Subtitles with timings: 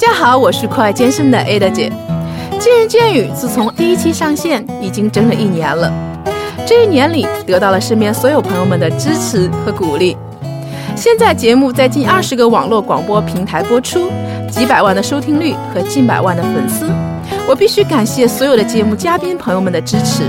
[0.00, 1.92] 大家好，我是酷爱健身的 Ada 姐。
[2.58, 5.92] 见人见语自从第一期上线已经整整一年了，
[6.66, 10.16] 这一年里得到了身边所有朋友们的支持和鼓励。
[10.96, 14.10] 现在节目在近二十个网络广播平台播出，
[14.50, 16.86] 几百万的收听率和近百万的粉丝，
[17.46, 20.22] 我必须感谢所有的节目嘉宾朋友们的支持，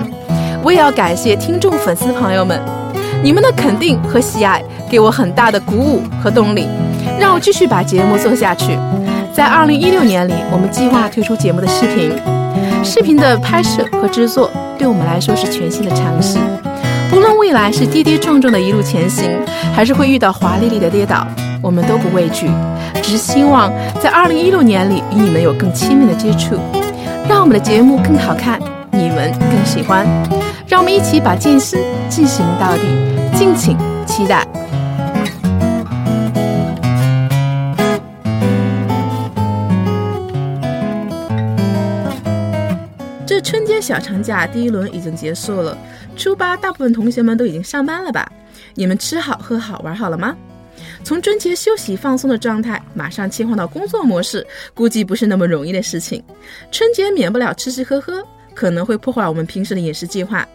[0.61, 2.61] 我也要感谢听众粉丝朋友们，
[3.23, 6.67] 你们的肯定和喜爱给我很大的鼓舞和动力，
[7.17, 8.77] 让我继续把节目做下去。
[9.33, 12.11] 在二零一六年里，我们计划推出节目的视频，
[12.83, 16.37] 视频的拍摄和制作对我们来说是全新的尝试。
[17.09, 19.29] 不论未来是跌跌撞撞的一路前行，
[19.73, 21.25] 还是会遇到华丽丽的跌倒，
[21.61, 22.49] 我们都不畏惧，
[23.01, 23.71] 只是希望
[24.01, 26.55] 在二零一六年里与你们有更亲密的接触，
[27.29, 28.59] 让我们的节目更好看，
[28.91, 30.05] 你们更喜欢。
[30.67, 31.79] 让我们一起把健身
[32.09, 32.81] 进行到底，
[33.37, 34.45] 敬请期待。
[43.81, 45.77] 小长假第一轮已经结束了，
[46.15, 48.31] 初八大部分同学们都已经上班了吧？
[48.75, 50.37] 你们吃好喝好玩好了吗？
[51.03, 56.23] 从春节休息放松的状态，马上切换到工作模式，估计不是那么容易的事情。
[56.71, 58.23] 春节免不了吃吃喝喝，
[58.53, 60.47] 可能会破坏我们平时的饮食计划。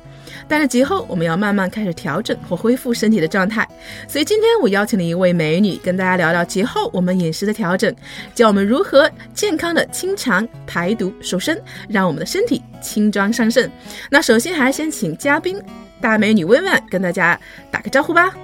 [0.48, 3.66] 但是节后我们要慢慢开始调整或恢复身体的状态，
[4.08, 7.94] 所以今天我邀请了一位美女跟大家聊聊节后我们饮食的调整，
[8.34, 13.70] 教我们如何健康的清肠排毒瘦身，让我们的身体轻装上阵。
[14.10, 15.60] 那首先还是先请嘉宾
[16.00, 17.38] 大美女薇薇跟大家
[17.70, 18.34] 打个招呼吧。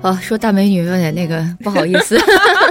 [0.00, 2.16] 哦，说大美女有点那个不好意思，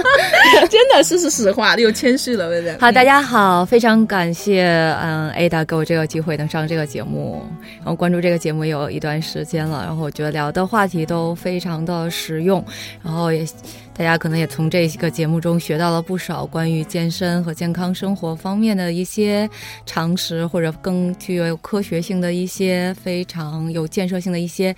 [0.70, 2.78] 真的是是实话，又谦虚了，温温。
[2.80, 4.64] 好，大家好，非常感谢
[5.02, 7.44] 嗯 Ada 给我这个机会能上这个节目，
[7.76, 12.64] 然后关注这个节目有一段时间了，然后我觉得聊的话题都非常的实用，
[13.02, 13.46] 然后也
[13.94, 19.46] 大家可能也从这个节目中学到了不少关于健身和健康生活方面的一些
[19.84, 24.74] 常识，或者更具有科学性的一些非常有建设性的一些。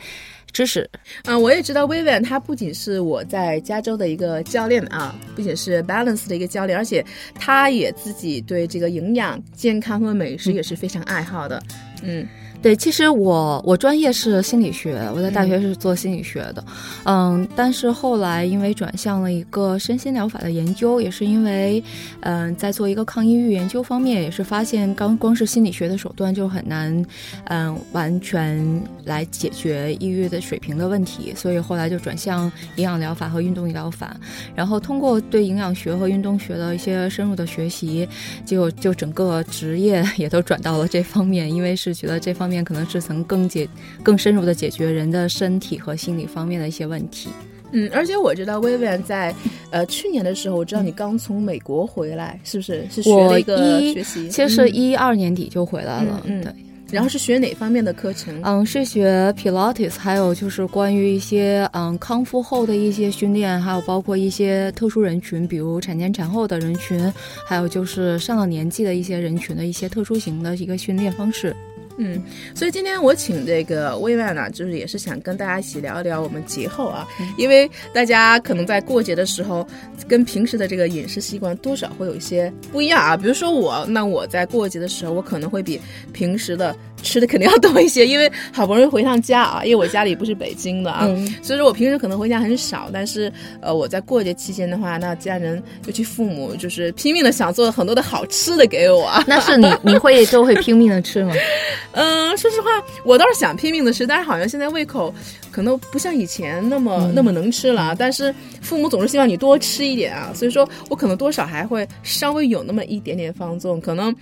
[0.53, 0.89] 知识，
[1.25, 11.63] 嗯，我也知道 Vivian，他不仅是我在加州的一个教练啊，不仅是 Balance 的一个教练，而且他也自己对这个营养、健康和美食也是非常爱好的，
[12.03, 12.27] 嗯。
[12.63, 16.63] 对，其实我我专业是心理学，我在大学是做心理学的，
[17.05, 21.83] 嗯，但是后来因为转向了一个身心疗法的研究，也是因为，
[22.21, 27.03] 嗯，在做一个抗抑郁研究方面，也是发现刚光是心理学的手段就很难，
[27.45, 28.63] 嗯，完全
[29.07, 32.45] 来解决抑郁的水平的问题，所以后来就转向
[32.77, 34.15] 营养疗法和运动疗法，
[34.55, 38.07] 然后通过对营养学和运动学的一些深入的学习，
[38.45, 42.50] 就就整个职业 也都转到了这方面，因为是觉得这方。
[42.51, 43.69] 面可能是曾更解、
[44.03, 47.31] 更深入的解决人的身体和心理方面的一些问题。
[47.73, 49.33] 嗯，而且我知道薇薇安在
[49.71, 52.85] 呃去年的时候，我知道你刚从美国回来，是不是？
[52.91, 56.21] 是学了一个学习，其实是一二年底就回来了。
[56.25, 56.53] 嗯，对。
[56.91, 58.37] 然后是学哪方面的课程？
[58.43, 67.01] 嗯，是学 Pilates，还有就是关于一些嗯康复后的一些训练，还有包括一些特殊人群，比如产前产后的人群，
[67.47, 71.55] 还有就是上了年纪的一些人群的一些特殊型的一个训练方式。
[72.03, 72.23] 嗯，
[72.55, 77.07] 所以今天我请这个薇薇呢，就是也是想跟大家一起聊一聊我们节后啊，
[77.37, 79.67] 因为大家可能在过节的时候，
[80.09, 83.17] 跟平时的这个饮食习惯多少会有一些不一样啊。
[83.17, 85.79] 比如说我，那我在过节的时候，我可能会比
[86.13, 86.75] 平时的。
[87.03, 91.07] 吃的肯定要多一些，因为好不容易回趟家啊，因为我家里不是北京的啊，
[91.43, 92.89] 所以说我平时可能回家很少。
[92.93, 99.11] 但是呃，我在过节期间的话，那家人尤其父母就是拼命的想做很多的好吃的给我。
[99.27, 101.35] 那是你你会都会拼命的吃吗？
[101.93, 102.71] 嗯，说实话，
[103.05, 105.13] 我倒是想拼命的吃，但是好像现在胃口
[105.51, 107.95] 可能不像以前那么那么能吃了。
[107.99, 114.15] 但是父母总是希望你多吃一点啊，所以说我可能多少还会稍微有那么一点点放纵，可能。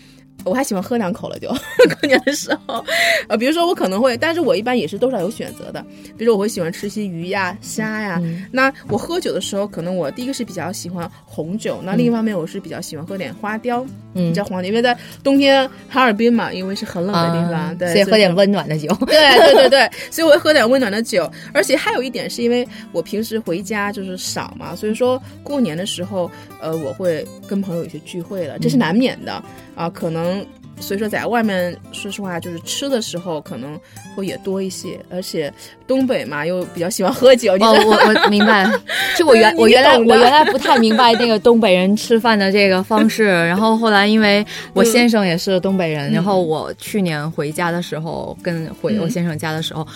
[0.44, 1.48] 我还喜欢喝两口了，就
[2.00, 2.84] 过年的时候，
[3.28, 5.84] 呃，比如说我可能会，但是我一般也是多少有选择的。
[6.16, 8.22] 比如说我会喜欢吃些鱼呀、虾呀。
[8.50, 18.88] 那我喝酒的时候，可能我第一个是比较喜欢红酒，那另一方面我是比较喜欢喝点花雕，嗯，叫黄酒，因为在冬天哈尔滨嘛，因为是很冷的地方，对，所以喝点温暖的酒。
[19.06, 21.30] 对对对对，所以我会喝点温暖的酒。
[21.52, 26.30] 而且还有一点是因为我平时回家就是少嘛，所以说过年的时候，
[26.60, 29.42] 呃，我会跟朋友有些聚会了，这是难免的。
[29.78, 30.44] 啊，可能
[30.80, 33.78] 所以说在外面，说实话，就是吃的时候可能
[34.16, 35.52] 会也多一些，而且
[35.86, 37.52] 东北嘛又比较喜欢喝酒。
[37.54, 38.68] 哦，我我明白，
[39.16, 49.86] 就我原我原来我原来不太明白那个东北人吃饭的这个方式， 然后后来因为我先生也是东北人，然后我去年回家的时候跟回我先生家的时候。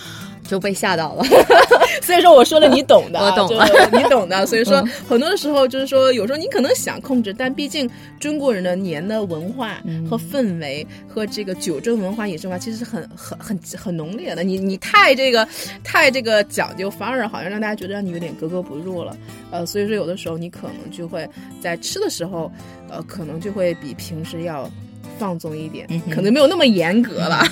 [0.43, 1.23] 就被吓到了。
[2.01, 4.45] 所以说我说了你懂的，我懂了，你懂的。
[4.45, 9.79] 所以说很多的时候就是说，有时候你可能想控制，但毕竟中国人的年的文化
[10.09, 14.43] 和氛围和这个酒政文化、饮食文化其实是很很很很浓烈的。
[14.43, 15.47] 你你太这个
[15.83, 19.15] 太这个讲究，反而好像让大家觉得让你有点格格不入了。
[19.51, 21.29] 呃，所以说有的时候你可能就会
[21.61, 22.51] 在吃的时候，
[22.89, 24.69] 呃，可能就会比平时要。
[25.17, 27.43] 放纵一点，可能没有那么严格了。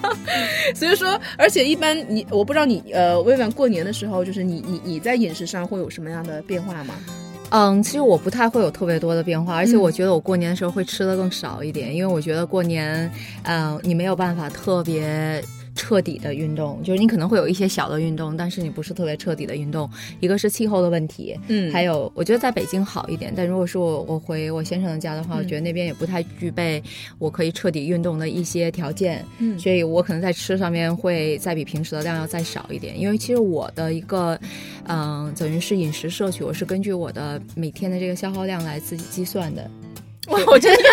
[0.74, 6.94] 所以说，而且一般你，我不知道你，呃，微软过年的时候，就是你你你在饮食上会有什么样的变化吗？
[7.50, 13.10] 嗯，其实我不太会有特别多的变化，而且我觉得我过年的时候会吃的更少一点，因为我觉得过年，
[13.42, 15.42] 嗯，你没有办法特别。
[15.74, 19.88] 彻底的运动，就是你可能会有一些小的运动，但是你不是特别彻底的运动。
[20.20, 26.82] 一个是气候的问题，嗯，还有我觉得在北京好一点，但如果是我我回我先生的家的话，我觉得那边也不太具备
[27.18, 32.98] 我可以彻底运动的一些条件，嗯，所以我可能在吃上面会再比平时的量要再少一点。
[32.98, 34.38] 因为其实我的一个，
[34.88, 39.70] 嗯，等于是饮食摄取，我是根据我的每天的这个消耗量来自己计算的。
[40.46, 40.89] 我真的，哇塞，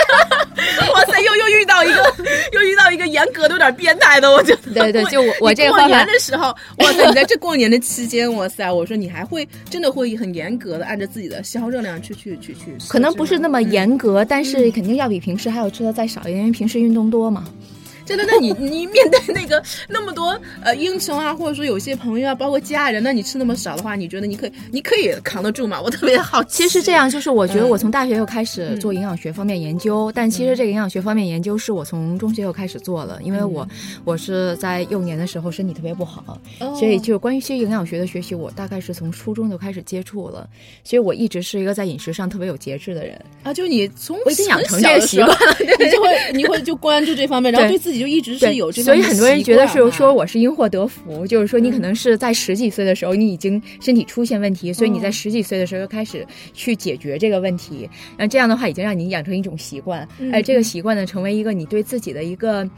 [1.49, 2.13] 遇到一个，
[2.53, 4.73] 又遇到一个严格的有点变态的，我觉得。
[4.73, 6.47] 对对，就我我这过年的时候，
[6.79, 12.75] 哇塞，你在这过年的期间，哇塞，我说你还会真的会很严格的按照自己的消耗热量去去去去。
[12.87, 17.45] 可能不是那么严格，但是肯定要比平时还要吃的再少一点，因为平时运动多嘛。
[18.07, 25.81] 真的，那你 你面对那个那么多呃英雄啊，或者说有些朋友啊，包括家人，那你吃那么少的话，你觉得你可以你可以扛得住吗？
[25.81, 26.63] 我特别好奇。
[26.63, 33.67] 其实这样，就是我觉得我从大学又开始做营养学方面研究，但其实这个营养学方面研究是我从中学又开始做了，因为我
[34.05, 36.39] 我是在幼年的时候身体特别不好，
[36.79, 40.47] 所以就关于些营养学的学习，我大概是从初中就开始接触了，
[40.83, 43.53] 所以我一直是一个在饮食上特别有节制的人啊。
[43.53, 45.37] 就你从我已经养成这个习惯，
[45.79, 48.81] 你就会你会就关注这方面， 然后对自己就一直是有这。
[48.83, 62.69] 所以很多人觉得是说我是因祸得福，就是说你可能是在十几岁的时候你已经身体出现问题，所以你在十几岁的时候就开始去解决这个问题，那这样的话已经让你养成一种习惯，哎，这个习惯呢成为一个你对自己的一个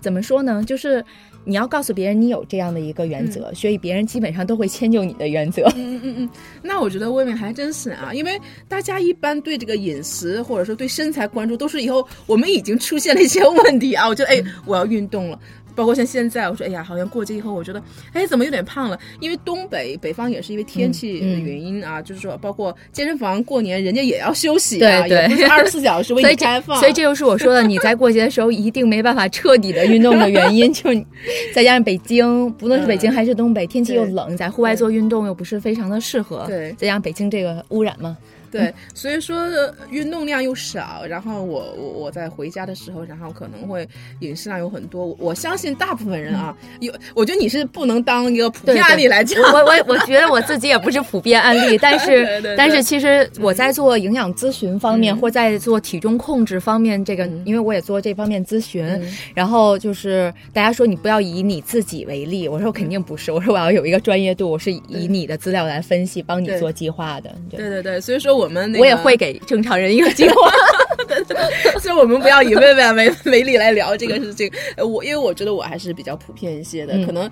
[0.00, 0.62] 怎么说呢？
[0.66, 1.04] 就是
[1.46, 5.62] 你要告诉别人你有这样的一个原则，所以别人基本上都会迁就你的原则。
[5.76, 15.38] 嗯嗯嗯，那我觉得未免还真是啊，因为大家一般对这个饮食或者说对身材关注都是以后我们已经出现了一些问题啊，我觉得哎我要运动了。
[15.76, 17.80] 包括像现在，我说，哎呀，好像过节以后，我觉得，
[18.12, 18.98] 哎，怎么有点胖了？
[19.20, 26.80] 因为东北北方也是因为天气的原因啊，就是说，包括健身房过年人家也要休息啊，也不是二十四小时为你开放。
[26.80, 30.90] 所以这就是我说的，你在过节的时候一定没办法彻底的运动的原因， 就
[31.54, 38.16] 再加上北京，不论是北京还是东北，天气又冷，在户外做运动又不是非常的适合，对，再加上北京这个污染嘛。
[38.56, 39.36] 对，所以说
[39.90, 43.88] 运动量又少，然后我我我在回家的时候，然后可能会
[44.20, 45.14] 饮食量有很多。
[45.18, 49.40] 我相信大部分人啊，有，我觉得你是不能当一个普遍案例来讲。
[49.42, 58.84] 我我我觉得我自己也不是普遍案例， 但是但是其实我在做营养咨询方面，或在做体重控制方面，这个因为我也做这方面咨询，
[59.34, 67.34] 然后就是大家说你不要以你自己为例，我说我肯定不是，我说我要有一个专业度，我是以你的资料来分析，帮你做计划的。
[67.50, 68.45] 对对对，所以说我。
[68.46, 70.34] 我们我也会给正常人一个机会，
[71.82, 74.48] 所以我们不要以薇薇为为例来聊这个事情。
[74.76, 77.28] 我因为我觉得我还是比较普遍一些的，可能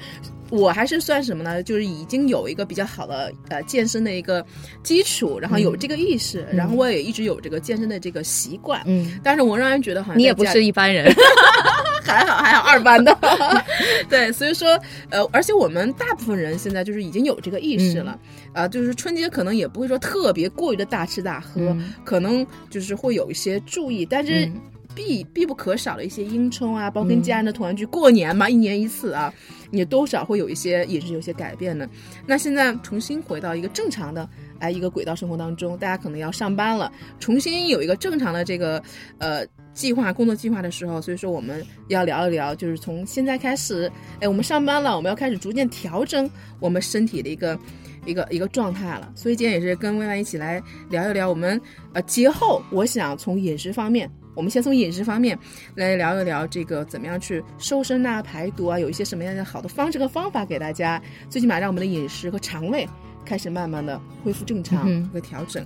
[0.55, 1.63] 我还是算什么呢？
[1.63, 4.45] 就是已经有一个比较好的呃健身的一个
[4.83, 8.81] 基础，然后有这个意识，然后我也一直有这个健身的这个习惯。
[8.87, 11.13] 嗯，但是我仍然觉得好像你也不是一般人，
[12.05, 13.17] 还好还好二班的。
[14.09, 14.79] 对，所以说
[15.11, 18.19] 呃，而且我们大部分人现在就是已经有这个意识了。
[18.53, 24.49] 啊，就是春节可能也不会说特别过于的大吃大喝，可能就是会有一些注意，但是
[24.95, 29.33] 必必不可少的一些应酬啊，包括跟家人的团聚，过年嘛，一年一次啊，
[29.71, 31.89] 也多少会有一些饮食有些改变的。
[32.27, 38.83] 那现在重新回到一个正常的哎一个轨道生活当中，大家可能要上班了，重新有一个正常的这个
[39.19, 47.59] 呃计划工作计划的时候，所以说我们要聊一聊，就是从现在开始，哎，我们上班了，我们要开始逐渐调整我们身体的一个。
[48.07, 51.59] 一个一个状态了，所以今天也是跟薇薇一起来聊一聊我们
[51.95, 55.39] 呃节后，我想从饮食方面，我们先从饮食方面
[55.75, 62.89] 来聊一聊这个怎么样去瘦身啊、排毒啊，有一些什么样的好的方式和方法给大家，最起码让我们的饮食和肠胃
[63.25, 65.65] 开始慢慢的恢复正常和调整。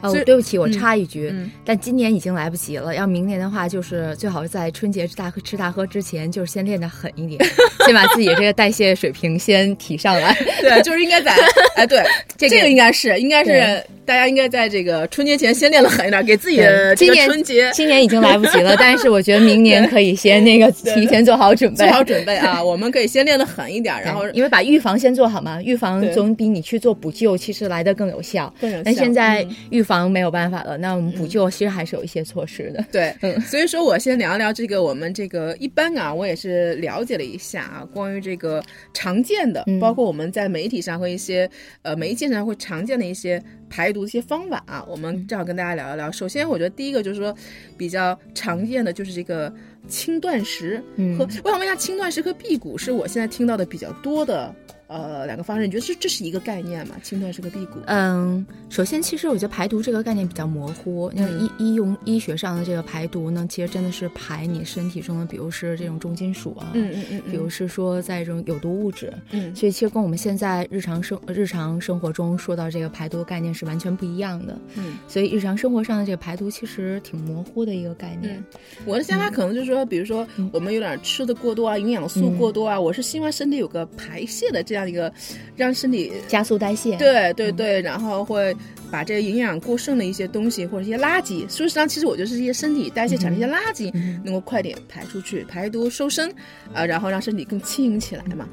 [0.00, 1.32] 哦，对不起，我插一句，
[1.64, 2.94] 但今年已经来不及了。
[2.94, 7.40] 要明年的话，就是最好是在春节大喝吃大喝之前，就是先练得狠一点，
[7.86, 10.36] 先把自己这个代谢水平先提上来。
[10.60, 11.34] 对，就是应该在
[11.76, 12.02] 哎，对，
[12.36, 22.62] 这个应该是应该是大家应该在这个春节前先练得狠一点，给自己的今年春节今年已经来不及了，但是我觉得明年可以先那个提前做好准备，做好准备啊！
[22.62, 28.52] 我们可以先练的狠一点，然后因为把预防先做好嘛，预防总比你去做补救其实来的更有效。
[28.60, 28.82] 更有效。
[28.84, 32.84] 但现在预防没有办法了，那我们补救其实还是有一些措施的。
[32.92, 41.48] 对， 嗯，所以说我先聊聊这个我们这个一般啊，我也是了解了一下啊，关于这个常见的，包括我们在媒体上和一些
[41.82, 46.10] 呃媒介上会常见的一些排毒的一些方法啊，我们正好跟大家聊一聊。
[46.12, 47.34] 首先，我觉得第一个就是说
[47.76, 49.52] 比较常见的就是这个
[49.86, 50.82] 轻断食，
[51.16, 54.54] 和我想问一下，轻断食和辟谷是我现在听到的比较多的。
[54.88, 56.96] 呃，两个方式，你觉得这这是一个概念吗？
[57.02, 57.78] 轻断是个辟谷？
[57.86, 61.12] 嗯，首先，其实我觉得排毒这个概念比较模糊。
[61.14, 74.58] 那医医用医学上的这个排毒呢，其实真的是排你身体中的，比如是这种重金属啊，嗯嗯嗯，比如是说在这种有毒物质，嗯，所以其实跟我们现在日常生日常生活中说到这个排毒概念是完全不一样的。
[74.74, 78.42] 嗯，所以日常生活上的这个排毒其实挺模糊的一个概念。
[78.86, 84.77] 我的想法可能就是说，比如说我们有点吃的过多啊，营养素过多啊，我是希望身体有个排泄的这样。
[84.78, 85.12] 这样一个，
[85.56, 88.54] 让身体加速代谢，对对对，然后会
[88.92, 93.92] 把这个营养过剩的一些东西或者一些垃圾，事实上其实我觉得是一些身体代谢产生一些垃圾，
[94.22, 96.32] 能够快点排出去，排毒瘦身，
[96.72, 98.48] 啊，然后让身体更轻盈起来嘛。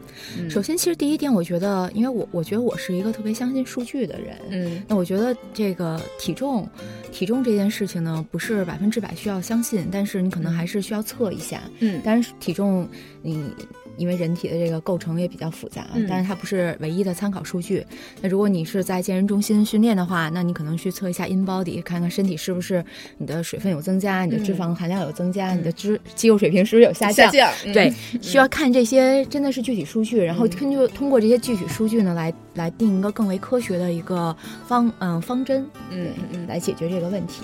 [0.49, 6.67] 首先，其实第一点，我觉得，因为我我觉得我是一个特别相信数据的人，嗯，那我觉得这个体重，
[7.11, 12.89] 体重这件事情呢，不是百分之百需要相信，但是你可能还是需要测一下，嗯，但是体重
[13.21, 13.53] 你。
[13.97, 17.85] 因为人体的这个构成也比较复杂，但是它不是唯一的参考数据。
[18.21, 22.83] 那如果你是在健身中心训练的话，那你可能去测一下 in body，看看身体是不是
[23.17, 27.31] 你的水分有增加，你的脂肪含量有增加，你的脂肌肉水平是不是有下降？
[27.31, 27.73] 下降。
[27.73, 34.35] 对，需要看这些真的是具体数据，然后根据通过这些具体数据呢，来来定一个更为科学的一个
[34.67, 37.43] 方嗯方针，嗯嗯，来解决这个问题。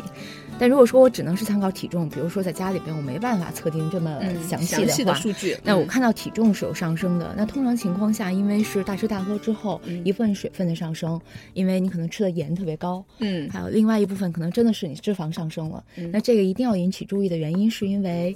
[0.62, 7.34] 但如果说我只能是参考体重，比如说在家里边我没办法测定这么详细的数据，那我看到体重是有上升的。
[7.36, 11.20] 那通常情况下，因为是大吃大喝之后，一部分水分的上升，
[11.56, 15.84] 因为你可能吃的盐特别高，嗯，还有另外一部分可能真的是你脂肪上升了。
[16.12, 18.36] 那这个一定要引起注意的原因，是因为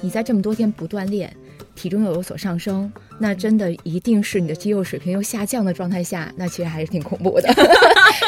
[0.00, 1.32] 你在这么多天不锻炼，
[1.76, 7.48] 体重又有所上升，那真的一定是你的肌肉水平又下降的状态下，那其实还是挺恐怖的。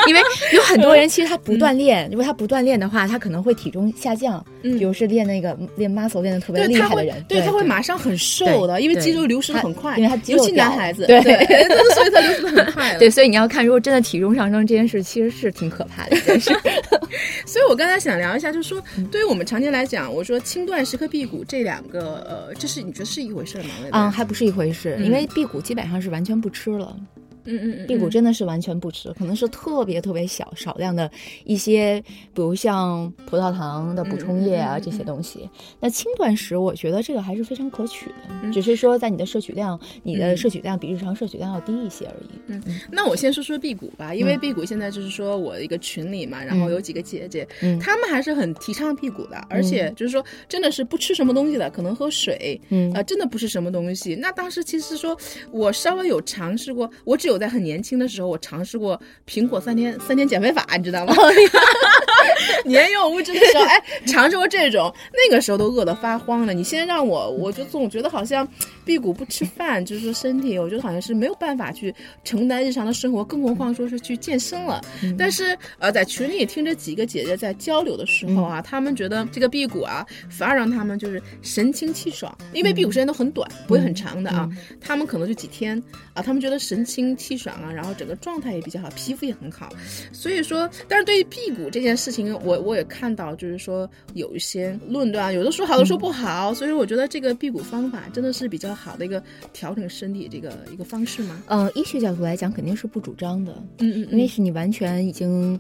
[0.07, 0.21] 因为
[0.53, 4.45] 有很多人其实他不锻炼，如果他不锻炼的话，他可能会体重下降。
[4.63, 11.21] 嗯，比如是练那个练 muscle 练的特别厉害的人，对他会马上很瘦的，因为肌肉流失很快，因为他尤其男孩子，对，
[11.95, 12.97] 所以他流失的很快。
[12.99, 16.51] 对，所以你要看，如果真的体重上升这件事，其实是挺可怕的一件事。
[17.47, 23.71] 所以我刚才想聊一下，就是说，对于我们常年来讲，我说轻断食和辟谷这两个，呃，这是你觉得是一回事吗？
[23.93, 26.97] 嗯，还不是一回事，因为辟谷基本上是完全不吃了。
[27.45, 31.11] 嗯嗯嗯，辟谷真的是完全不吃，可能是特别特别小少量的
[31.45, 32.01] 一些，
[32.35, 35.49] 比如像葡萄糖的补充液啊这些东西。
[35.81, 42.41] 那轻断食，我觉得这个还是非常可取的，只是说在你的摄取量，你的摄取量比日常摄取量要低一些而已。
[42.47, 47.47] 嗯，那我先说说辟谷吧，因为辟谷现在就是说我一个群里嘛，然后有几个姐姐，
[47.81, 54.15] 她们还是很提倡辟谷的，而且就是说真的是不吃什么东西的，可能喝水，嗯啊，真的不是什么东西。
[54.15, 55.17] 那当时其实说
[55.51, 57.32] 我稍微有尝试过，我只有。
[57.33, 61.15] 我在很年轻的时候，我尝试过苹果三天三天减肥法，你知道吗？
[62.65, 66.53] 年幼无知的时候，哎，尝试过这种，那个时候都饿得发慌了。
[66.53, 68.47] 你现在让我，我就总觉得好像
[68.85, 74.81] 辟谷不吃饭，就是说身体，我觉得好像是没有办法去承担日常的生活，更何况说是去健身了。
[75.19, 84.49] 但是呃，在群里听着几个姐姐在交流的时候啊，她们觉得这个辟谷啊，反而让他们就是神清气爽，因为辟谷时间都很短，不会很长的啊，
[84.81, 85.81] 他们可能就几天
[86.15, 89.69] 啊，他们觉得神清气爽啊，然后整个状态也比较好，皮肤也很好。
[90.13, 96.53] 所以说，但是对于辟谷这件事情，我我也看到，就是说有一些论断，有的说好，的说不好。
[96.53, 101.43] 所以我觉得这个辟谷方法真的是比较好的一个调整身体这个一个方式吗？
[101.47, 103.53] 嗯，医学角度来讲，肯定是不主张的。
[103.79, 105.59] 嗯嗯，因为是你完全已经，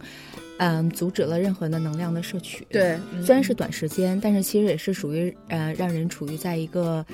[0.58, 2.66] 嗯，阻止了任何的能量的摄取。
[2.70, 7.06] 对，虽然是短时间，但是其实也是属于呃，让人处于在一个。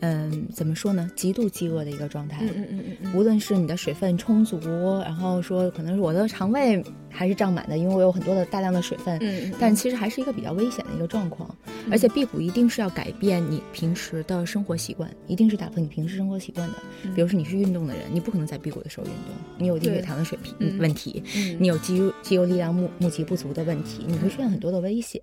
[0.00, 1.10] 嗯，怎么说呢？
[1.14, 2.38] 极度饥饿的一个状态。
[2.42, 3.14] 嗯嗯嗯嗯。
[3.14, 4.58] 无论是你的水分充足，
[5.02, 9.18] 然后说可能是我的肠胃还是胀满的，因为我有很多的大量的水分。
[9.20, 11.54] 嗯，但其实还是一个比较危险的一个状况。
[11.90, 16.74] 而且辟谷一定是要改变你平时的生活习惯，一定是打破你平时生活习惯的。
[17.14, 21.22] 比如说你是运动的人，你不可能在辟谷的时候运动，你有低血糖的水平问题，
[21.58, 25.20] 你有肌肉肌肉力量募募集不足的问题，你会出现很多的危险。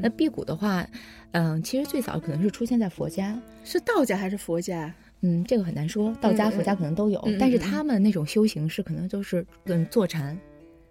[0.00, 0.86] 那辟谷的话，
[1.32, 4.92] 嗯，其实最早可能是出现在佛家，是道家还是佛家？
[5.20, 10.38] 嗯，这个很难说，道家、佛家可能都有，但是他们那种修行是可能就是嗯坐禅，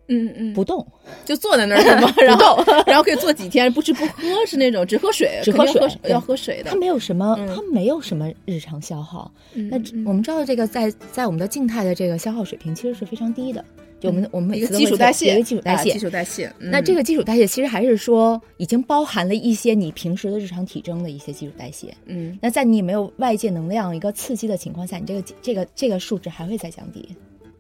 [0.07, 0.85] 嗯嗯，不动，
[1.25, 2.13] 就坐在那儿是吗？
[2.21, 6.71] 然后 然后可以坐几天，不吃不喝，是那种只喝水， 只喝水，要喝水的。
[6.71, 9.31] 它没有什么，它没有什么日常消耗。
[9.53, 13.63] 那我们知道这个在在我们的静态的这个消耗水平其实是非常低的。
[13.99, 16.53] 就我们我们每个基础代谢，一个基础代谢，基础代谢。
[16.59, 21.91] 那这个基础代谢其实还是说已经包含了一些你平时的日常体征的一些基础代谢。
[22.05, 27.09] 嗯，那在你没有外界能量一个刺激的情况下，你这个这个这个数值还会再降低。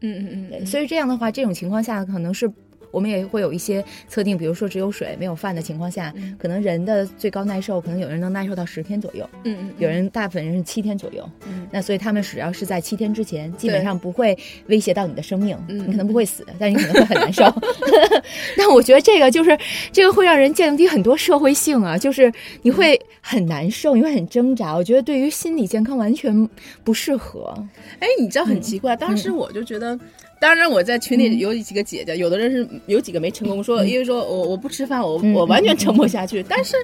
[0.01, 0.65] 嗯嗯嗯。
[0.65, 2.51] 所以这样的话，这种情况下可能是。
[2.91, 17.43] 我们也会有一些测定，比如说只有水没有饭的情况下，可能人的最高耐受，可能有人能耐受到十天左右，嗯嗯，有人大部分人是七天左右，嗯，那所以他们只要是在七天之前，基本上不会威胁到你的生命，嗯，你可能不会死，但是你可能会很难受。
[18.57, 19.57] 那我觉得这个就是
[19.91, 24.75] 这个会让人降低很多社会性啊，就是你会很难受，你会很挣扎。
[24.75, 26.47] 我觉得对于心理健康完全
[26.83, 27.53] 不适合。
[27.99, 29.97] 哎，你知道很奇怪，当时我就觉得。
[30.39, 36.45] 当然，我在群里有几个姐姐，有的人是有几个没成功，说因为说我我不吃饭，我我完全撑不下去。
[36.47, 36.75] 但是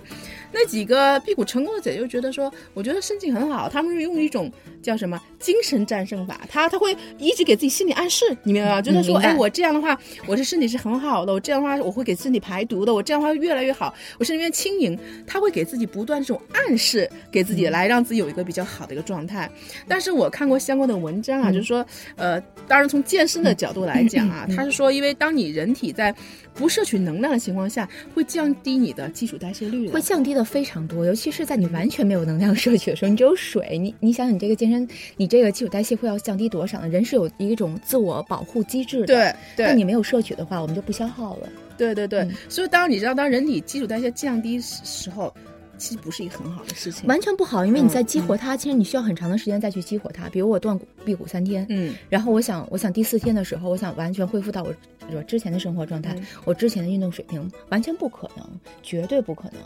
[0.54, 8.82] 那几个辟谷成功的姐姐就觉得说，我觉得身体很好，他们是用一种叫什么精神战胜法，他他会一直给自己心理暗示，你明白吗？
[8.82, 14.98] 觉得说，哎，我这样的话，我是身体是很好的，我这样的话我会给身体排毒的，我这样的话越来越好，我身体越轻盈。
[15.28, 19.50] 他会给自己不断这种暗示，给自己来让自己有一个比较好的一个状态。
[19.88, 23.44] 但是我看过相关的文章啊，就是说，呃，当然从健身。
[23.44, 26.16] 的角度来讲啊，他是说，因为当你人体在
[26.54, 31.06] 不摄取能量的情况下，会降低你的基础代谢率，会降低的非常多。
[31.06, 36.88] 尤其是在你完全没有能量摄取的时候，你只有水，你你想想，你这个健身，你这个基础代谢会要降低多少呢？
[36.88, 41.50] 人是有一种自我保护机制的，对，那你没有摄取的话，我们就不消耗了。
[41.78, 45.34] 对对对，所以当你知道，当人体基础代谢降低时候。
[45.78, 50.30] 其实不是一个很好的事情，完全不好，因为你在激活它，其实你需要很长的时间再去激活它。
[50.30, 54.74] 比如我断骨辟谷三天，嗯，然后我想，我想第四天的时候，我想完全恢复到我
[55.14, 56.16] 我之前的生活状态，
[56.46, 58.48] 我之前的运动水平，完全不可能，
[58.82, 59.60] 绝对不可能。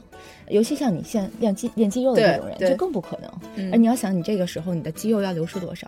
[0.50, 3.72] 尤其像你现练肌练肌肉的这种人，就更不可能。
[3.72, 5.88] 而你要想，你这个时候你的肌肉要流失多少？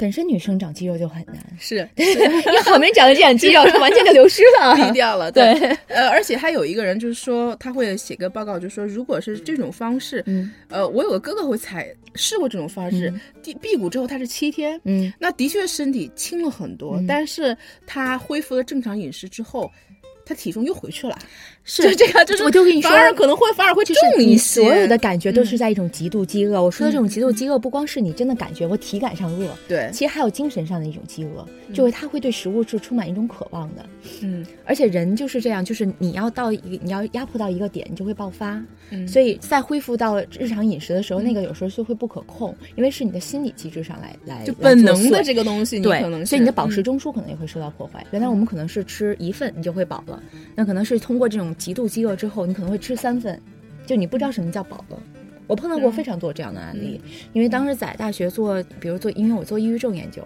[0.00, 5.30] 本身女生长肌肉就很难， 是你好没长的这样肌肉，完全就流失了， 低掉了。
[5.30, 5.52] 对，
[5.88, 17.54] 呃，而且还有一个人就是说，他会写个报告，就是说，如果是这种方式，嗯，呃，我有个哥哥会采试过这种方式，辟辟谷之后他是七天，嗯，那的确身体轻了很多，但是
[17.86, 19.70] 他恢复了正常饮食之后。
[20.30, 21.18] 他体重又回去了，
[21.64, 24.62] 是这个，就是我就跟你说，反而可能会反而会重一些。
[24.62, 26.62] 所有的感觉都是在一种极度饥饿。
[26.62, 33.84] 我说的这种极度饥饿，不光是你真的感觉我体感上饿，对，其实还有精神上的一种饥饿，就是他会对食物是充满一种渴望的。
[34.20, 38.62] 嗯， 而且人就是这样，就是你要到一你要压迫到一个点，你就会爆发。
[38.90, 48.06] 嗯，所以在恢复到日常饮食的时候，那个有时候就会不可控，因为是你的心理机制上来来就本能的这个东西，对，所以你的饱食中枢可能也会受到破坏。
[48.12, 50.19] 原来我们可能是吃一份你就会饱了。
[50.54, 53.40] 那可能是通过这种极度饥饿之后，你可能会吃三份，
[53.86, 55.02] 就你不知道什么叫饱了。
[55.50, 57.00] 我碰到过非常多这样的案例，
[57.32, 60.24] 因为当时在大学做，比如做，因为我做抑郁症研究，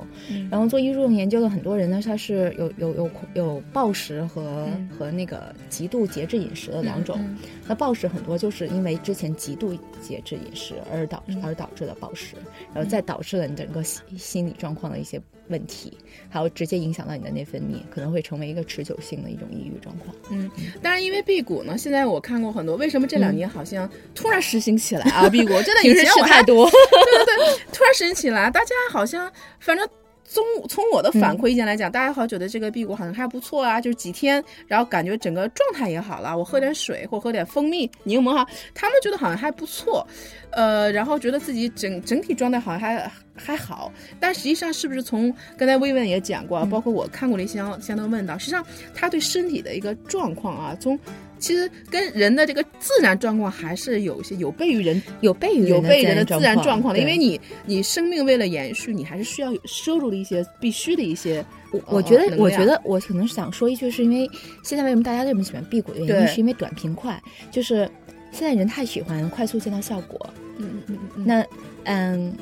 [0.50, 7.18] 然后做抑郁症研究的很多人呢，他是有有有有暴食和和那个极度节制饮食的两种。
[7.66, 12.36] 那暴食很多就是因为之前极度节制饮食而导而导致的暴食，
[12.74, 15.96] 然后再导致了你整个心心理状况的一些问题，
[16.28, 20.14] 还有直接影响到你的内分泌，可能会成为一个持久性的一种抑郁状况。
[20.30, 20.50] 嗯，
[20.82, 25.13] 当然因为辟谷呢，现在我看过很多，为什么这两年好像突然实行起来？
[25.14, 29.88] 啊，辟谷真的以前吃太多， 对对对，突然升起来，大家好像反正
[30.24, 40.04] 从从我的反馈意见来讲，大家好像觉得这个辟谷好像还不错啊，就是几天，然后感觉整个状态也好了，我喝点水或喝点蜂蜜柠檬哈，他们觉得好像还不错，
[40.50, 50.98] 呃，然后觉得自己整整体状态好像还还好，但实际上是不是从刚才薇薇也讲过，包括我看过的一些相当问到，实际上他对身体的一个状况啊，从。
[51.38, 61.44] 其实跟人的这个自然状况还是有一些有悖于人，有悖于有悖人的自然状况的，因为你你生命为了延续，你还是需要摄入的一些必须的一些。
[61.70, 64.30] 我我觉得，我觉得我可能想说一句，是因为
[64.62, 67.20] 现在为什么大家这么喜欢辟谷的原因，是因为短平快，
[67.50, 67.90] 就是
[68.30, 70.30] 现在人太喜欢快速见到效果。
[70.58, 71.24] 嗯嗯嗯。
[71.26, 71.44] 那
[71.84, 72.32] 嗯。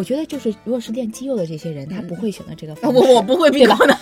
[0.00, 2.98] 我觉得就是，如果是练肌肉的这些人，他不会选择这个方式。
[2.98, 3.94] 我我不会辟谷的。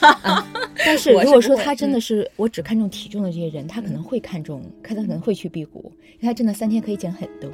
[0.86, 7.50] 但是如果说他真的嗯是我只看重体重的这些人，他可能会看重，他可能会去辟谷，因为他真的三天可以减很多。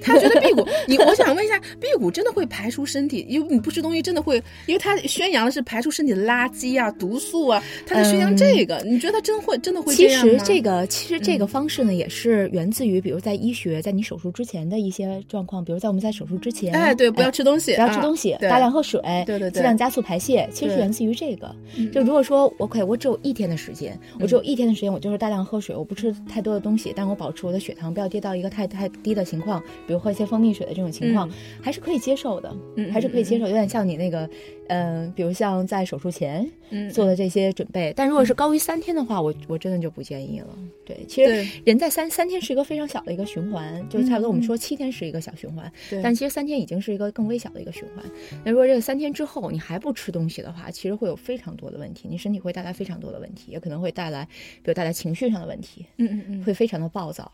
[0.00, 3.26] 他觉得辟谷，你我想问一下，辟谷真的会排出身体？
[3.28, 10.08] 因为你不吃东西真的会，因为他宣扬的是排出身体的垃圾啊、毒素啊，他在宣扬这个，你觉得他真会真的会其？
[10.08, 19.50] 实这个其实这个方式呢，也是源自于，比如在医学，在你手术之前的一些状况，比如在我们在手术之前，哎，对，不要吃东西，不要吃啊东西，对大量喝水，对对对。
[19.50, 21.54] 尽量加速排泄，其实是源自于这个。
[21.76, 21.90] 嗯。
[21.90, 31.28] 就如果说 OK，我只有一天的时间，我只有一天的时间，我就是大量喝水，我不吃太多的东西，但我保持我的血糖不要跌到一个太太低的情况，比如喝一些蜂蜜水的这种情况，
[31.60, 34.28] 还是可以接受的，嗯还是可以接受，有点像你那个，
[34.70, 37.92] 嗯、比如像在手术前嗯做的这些准备。
[37.96, 40.48] 但如果是高于三天的话，我我真的就不建议了。
[40.86, 48.04] 对，其实人在三三天是一个非常小的一个循环，就是差不多我们说七天是一个小循环，对但其实三天已经是一个更微小的一个循环。
[48.44, 54.24] 那如果这个三天之后你还不吃东西的话，其实会有非常多的问题，你身体会带来非常多的问题，也可能会带来，
[54.62, 57.30] 比如带来情绪上的问题，嗯嗯嗯会非常的暴躁。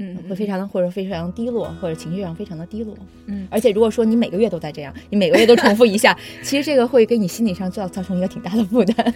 [0.00, 2.96] 嗯会非常的或者非常低落，或者情绪上非常的低落。
[3.26, 9.14] 嗯，而且如果说你每个月都在这样，你每个月都重复一下， 其实这个会给你心理上造造成一个挺大的负担。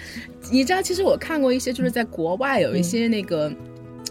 [0.51, 3.53] 你知道，其实我看过一些，就是在国外有一些那个。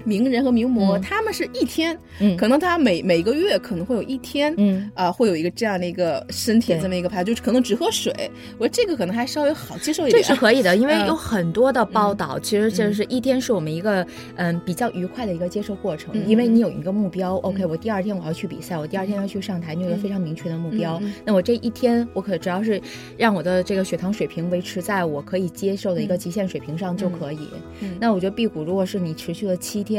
[0.04, 1.02] 名人和名模，嗯。
[1.02, 2.36] 他们是一天，嗯。
[2.38, 4.90] 可能他每每个月可能会有一天，嗯。
[4.94, 6.82] 啊、会有一个这样的一个身体对。
[6.82, 8.14] 这么一个排，就是可能只喝水。
[8.58, 10.22] 我这个可能还稍微好接受一点。
[10.22, 11.08] 这是可以的，因为 嗯。
[11.08, 17.36] 有很多的报道，其实就是一天是我们一个嗯比较愉快的一个接受过程，嗯因为你有一个目标。
[17.38, 21.02] OK，我第二天我要去比赛，我第二天要去上台，你有一个非常明确的目标。
[21.26, 22.82] 那我这一天，我可只要是
[23.18, 27.48] 让我的这个血糖水平维持在我可以接受的一个极限水平上就可以。
[27.82, 27.96] 嗯。
[28.00, 29.93] 那我觉得辟谷，如果是你持续了七天，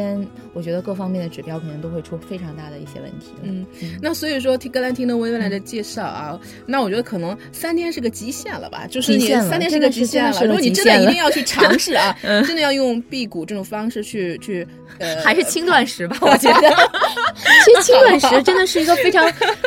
[0.52, 3.33] 我觉得各方面的指标可能都会出非常大的一些问题。
[3.42, 3.66] 嗯，
[4.00, 10.44] 那所以说听刚才听的薇薇来的介绍啊， 那我觉得可能三天是个极限了吧，就是你三天是个极限了。
[10.44, 14.66] 如果你真的一定要去尝试啊， 真的要用辟谷这种方式去去
[14.98, 16.74] 呃，还是轻断食吧，我觉得。
[17.64, 19.26] 其实轻断食真的是一个非常，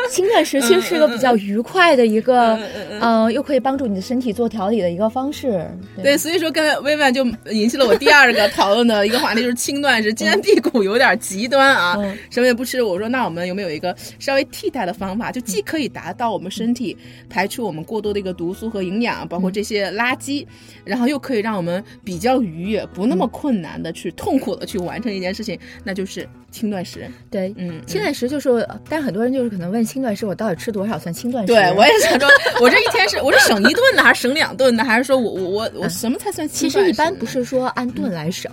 [0.09, 2.57] 轻断食其实是一个比较愉快的一个，
[3.01, 5.69] 呃，又可以帮助你的身体做调理的一个方式。
[6.01, 10.13] 对，所以说刚才薇薇就引起了我第二个讨论的一个话题，就是轻断食。
[10.17, 12.17] 既然辟谷有点极端啊，嗯。
[12.29, 16.97] 什么也不吃，我说那我们有没有一个稍微替代的方法，就既可以达到我们身体
[17.29, 20.45] 排出我们过多的一个毒素和营养，包括这些垃圾，
[20.83, 27.07] 然后又可以让我们比较愉悦，不那么困难的去痛苦的去完成一件事情，那就是轻断食。
[27.29, 31.53] 对，嗯，轻断食就是，但很多人就是可能问轻断食我到底吃多少算轻断食？
[31.53, 32.27] 对，我也想说，
[32.61, 34.83] 我这一天是我是省一顿呢，还是省两顿呢？
[34.83, 36.77] 还是说我我我我什么才算轻其？
[36.77, 38.51] 实一般不是说按顿来省，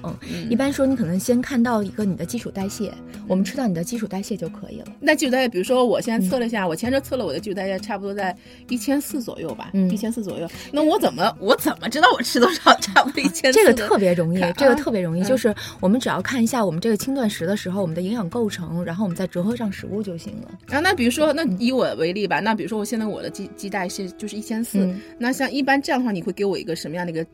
[0.50, 2.92] 一般说你可能先看到一个你的基础代谢，
[3.26, 4.87] 我们吃到你的基础代谢就可以了。
[5.00, 8.37] 那基础代谢，比如说我现在测了一下，我前阵测了我的基础代谢，差不多在
[8.68, 10.48] 一千四左右吧，嗯一千四左右。
[10.72, 12.74] 那我怎么我怎么知道我吃多少？
[12.80, 13.59] 差不多一千四。
[13.59, 20.58] 这个特别容易，这个啊特别容易，嗯就是我们只要看一下我们这个轻断食的时候，我们的营养构成，然后我们再折合上食物就行了。
[20.74, 27.26] 啊，那比如说，那以我为例吧，那比如说我现在我的基基代是就是一千四嗯，那像一般这样的话，你会给我一个什么样的一个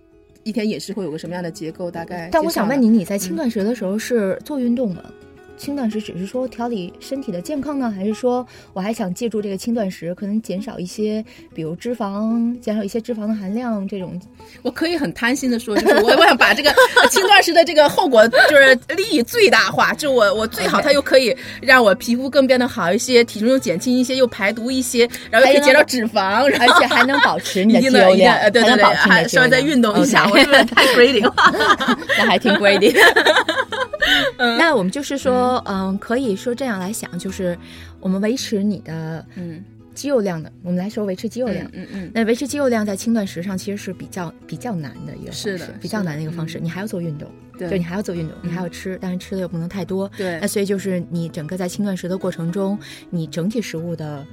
[0.42, 1.88] 一天饮食会有个什么样的结构？
[1.88, 2.28] 大概？
[2.32, 5.04] 但我想问你，，你在嗯轻断食的时候是做运动吗？
[5.60, 11.22] 轻断食只是说调理身体的健康呢，还是说我还想借助这个轻断食，可能减少一些，
[11.54, 14.18] 比如脂肪，减少一些脂肪的含量这种？
[14.62, 16.72] 我可以很贪心的说，就是我 我想把这个
[17.10, 31.34] 轻断食的这个后果就是利益最大化，就我我最好它又可以让我皮肤更变得好一些，体重又减轻一些，又排毒一些，然后又可以减少脂肪，而且还能保持你的肌肉量，呃对对对，还稍微再运动一下是不是太 greedy 了？
[32.16, 32.96] 那还挺 greedy。
[34.58, 37.56] 那我们就是说，嗯，可以说这样来想，就是
[38.00, 39.62] 我们维持你的嗯
[39.94, 41.68] 肌肉量的，我们来说维持肌肉量。
[41.72, 46.58] 嗯嗯那维持肌肉量在轻断食上其实是比较比较难的一个方式，是的比较难的一个方式。
[46.58, 50.10] 嗯你还要做运动，对就你还要做运动，你还要吃，但是吃的又不能太多。
[50.16, 52.78] 对那所以就是你整个在轻断食的过程中，
[53.10, 54.24] 你整体食物的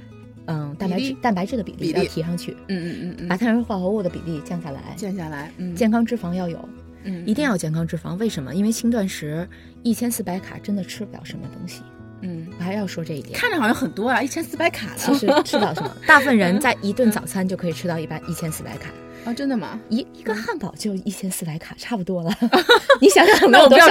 [0.46, 6.68] 嗯蛋白质蛋白质的比例要提上去，嗯嗯嗯嗯，把碳水化合物的比例降下来，降下来，嗯健康脂肪要有。
[7.04, 8.54] 嗯一定要健康脂肪，为什么？
[8.54, 9.48] 因为轻断食
[9.82, 11.82] 一千四百卡真的吃不了什么东西，
[12.22, 13.38] 嗯，我还要说这一点。
[13.38, 15.12] 看着好像很多啊，一千四百卡其。
[15.14, 18.90] 实 吃不了什么，大部分人在一顿早餐就可以吃到一百一千四百卡，
[19.24, 19.78] 啊，真的吗？
[19.88, 22.32] 一一个汉堡就一千四百卡，差不多了。
[23.00, 23.86] 你想想 有没有多少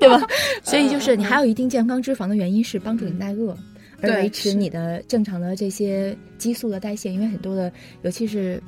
[0.00, 0.20] 对吧？
[0.62, 3.56] 所以就是你还有一定健康脂肪的原因是帮助你耐饿，
[4.00, 8.60] 而维持你的正常的这些激素的代谢，因为很多的，尤其是。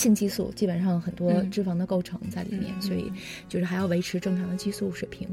[0.00, 3.12] 性激素基本上很多嗯脂肪的构成在里面，嗯所以
[3.48, 5.28] 就是还要维持正常的激素水平。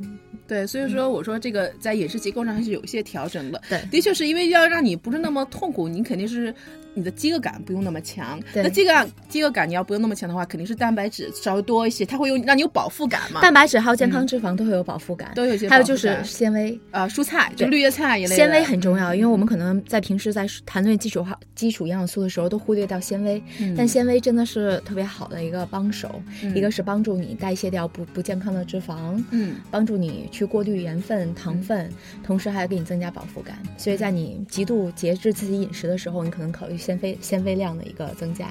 [0.45, 3.61] 对，所以说我说这个在饮食结构上还是有一些调整的。
[3.69, 6.53] 对的确是因为要让你不是那么痛苦，你肯定是
[6.97, 8.39] 你的饥饿感不用那么强。
[8.53, 13.39] 对那饥饿感饥饿感你要不用那么强的话，肯定是蛋白质稍微多一些，它会有让你有饱腹感嘛。
[13.39, 16.79] 蛋白质还有健康脂肪都会有饱腹感，都有些还有就是纤维。
[16.91, 23.41] 呃，蔬菜就绿叶菜一类的，纤维很重要，因为我们可能在平时在谈论基础化基础营养素的时候，都忽略掉纤维。
[23.59, 31.91] 嗯但纤维真的是特别好的一个帮手，嗯一个是帮助你代谢掉不不健康的脂肪，嗯帮助你去过滤盐分、糖分，
[32.23, 33.57] 同时还给你增加饱腹感。
[33.77, 38.45] 所以在你极度节制自己饮食的时候，你可能考虑纤维纤维量的一个增加，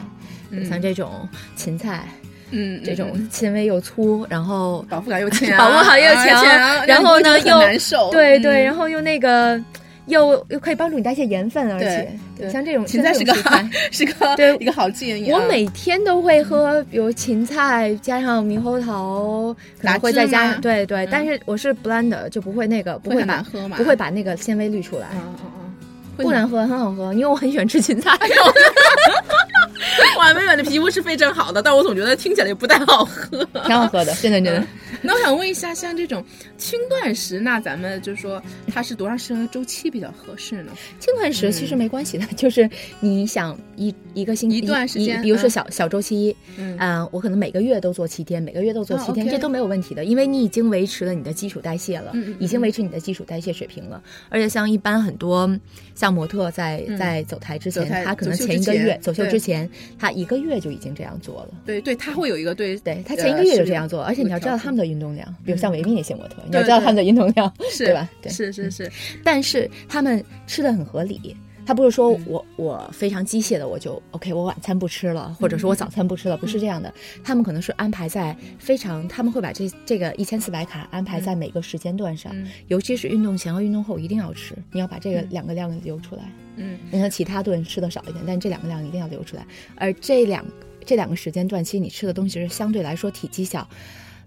[0.50, 0.64] 嗯。
[0.66, 2.06] 像这种芹菜。
[2.50, 3.28] 嗯，这种嗯。
[3.32, 8.64] 纤维又粗，然后饱腹感又强， 饱腹感又强啊然后呢又难受，对对，嗯。
[8.64, 9.60] 然后又那个
[10.06, 12.16] 又又可以帮助你代谢盐分，而且
[12.48, 13.34] 像这种芹菜是个
[13.90, 15.36] 是个对一个好建议啊。
[15.36, 23.42] 我每天都会喝，比如芹菜加上猕猴桃，可能会再加对对，但是我是 blend 的，就不会那个不会会把
[23.76, 25.65] 不会把那个纤维滤出来，嗯嗯嗯，会
[26.16, 28.16] 不难喝，很好喝，因为我很喜欢吃芹菜。
[30.18, 33.44] 哇，妹妹的皮肤是非常好的，但我总觉得听起来也不太好喝。
[33.64, 34.66] 挺好喝的，真的真的。
[35.06, 36.24] 那我想问一下，像这种
[36.58, 40.72] 轻断食，那咱们就说它是多长时间的周期比较合适呢？
[40.98, 42.68] 轻断食其实没关系的， 就是
[43.00, 54.02] 你想一一个星期一段时间嗯比如说小小周期，嗯嗯，我可能每个月都做七天，每个月都做七天，这都没有问题的，因为你已经维持了你的基础代谢了，已经维持你的基础代谢水平了。
[54.28, 55.48] 而且像一般很多
[55.94, 61.48] 像模特在、嗯在走台之前，他可能前一个月走秀之前，他一个月就已经这样做了。
[61.66, 68.10] 对对，他会有一个对对他呃前一个月就这样做，而且你要知道他们的运动量，比如像维密那些模特，你要知道他们的运动量，是对吧？
[68.22, 68.90] 对，是是是，
[69.22, 71.36] 但是他们吃的很合理。
[71.66, 76.94] 他不是说嗯我、我非常机械的我就 OK，我晚餐不吃了，或者说我早餐不吃了，不是这样的。
[77.24, 86.22] 他们可能是安排在非常，他们会把这这个一千四百卡安排在每个时间段上，嗯尤其是运动前和运动后一定要吃，你要把这个嗯两个量留出来。
[86.54, 89.44] 嗯你像其他顿吃的少一点，但这两个量一定要留出来。
[89.74, 90.46] 而这两
[90.84, 93.68] 这两个时间段，其实你吃的东西是相对来说体积小、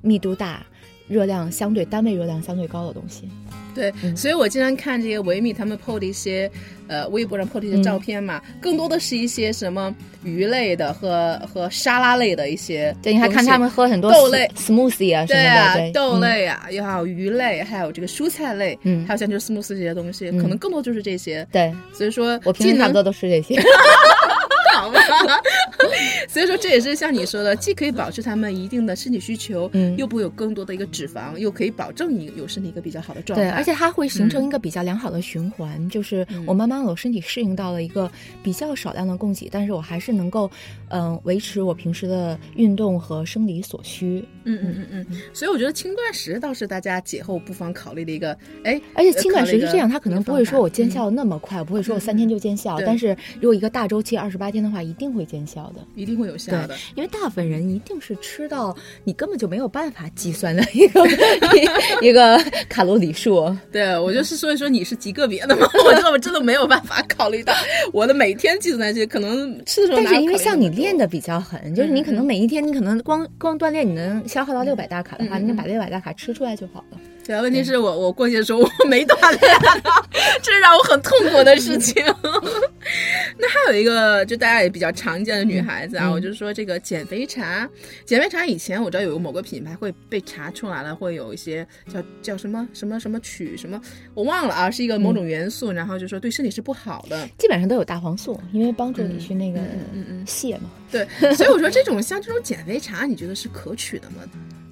[0.02, 0.66] 密度大、
[1.08, 3.30] 热量相对单位热量相对高的东西。
[3.76, 4.16] 对，嗯。
[4.18, 6.50] 所以我经常看这些维密他们 PO 的一些
[6.88, 8.60] 呃微博上 PO 的一些照片嘛，嗯。
[8.60, 14.50] 更多的是一些什么鱼类的和和沙拉类的一些，对，你还看他们喝很多豆类。
[14.58, 15.46] smoothie 啊什么的，对。
[15.46, 19.06] 啊，对，豆嗯类啊，也好鱼类，还有这个蔬菜类，嗯。
[19.06, 20.38] 还有像就是 smoothie 这些东西，嗯。
[20.40, 21.48] 可能更多就是这些。
[21.52, 21.72] 对。
[21.94, 23.56] 所以说，我平既能时差不多都吃这些。
[26.30, 29.90] 所以说这也是像你说的，既可以保持他们一定的身体需求，嗯。
[30.00, 33.46] 又不会有更多的一个脂肪，又可以保证你有身体一个比较好的状态。
[33.46, 38.10] 对，而且它会形成一个比较良好的循环，就是我慢慢我身体适应到了一个
[38.42, 40.50] 比较少量的供给，但是我还是能够，
[40.90, 44.24] 嗯、维持我平时的运动和生理所需。
[44.46, 52.86] 嗯嗯嗯嗯，所以我觉得轻断食倒是大家节后不妨考虑的一个，哎，而且轻断食是这样，它可能不会说我见效那么快，不会说我三天就见效，对。
[52.86, 55.82] 但是如果一个大周期二十八天的话，一定会见效的。
[55.82, 56.76] 嗯一定会有效的。
[56.96, 61.68] 因为大部分人一定是吃到你根本就没有办法计算的一个一
[62.10, 62.38] 一个
[62.70, 63.54] 卡路里数。
[63.72, 67.54] 对，我就是所以说你是极个别的嘛， 我真的我真的没有办法考虑到
[67.92, 76.98] 我的每天计算那些，可能吃的时候但是因为像你练的比较狠，就是你可能每一天你可能光光锻炼你能消耗到六百大卡的话，你就把六百大卡吃出来就好了。
[77.30, 79.40] 对啊，问题是我我过去的时候我没锻炼，
[80.42, 82.04] 这是让我很痛苦的事情。
[83.38, 87.70] 那还有一个，就大家也比较常见的女孩子啊，嗯我就说这个减肥茶，
[88.04, 91.64] 减肥茶以前我知道有某个品牌会被查出来了，会有一些
[91.94, 93.80] 叫叫什么什么什么曲什么，
[94.16, 97.30] 我忘了啊，是一个某种元素，然后就说对身体是不好的。
[97.38, 100.72] 基本上都有大黄素，因为帮助你去那个嗯嗯嗯泻嘛。
[100.92, 104.24] 对，所以我说这种像这种减肥茶，你觉得是可取的吗？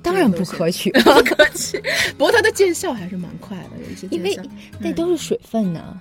[0.07, 1.81] 当然不可取， 不可取，
[2.17, 4.37] 不过它的见效还是蛮快的，有一些因为。
[4.79, 5.99] 那都是水分呢。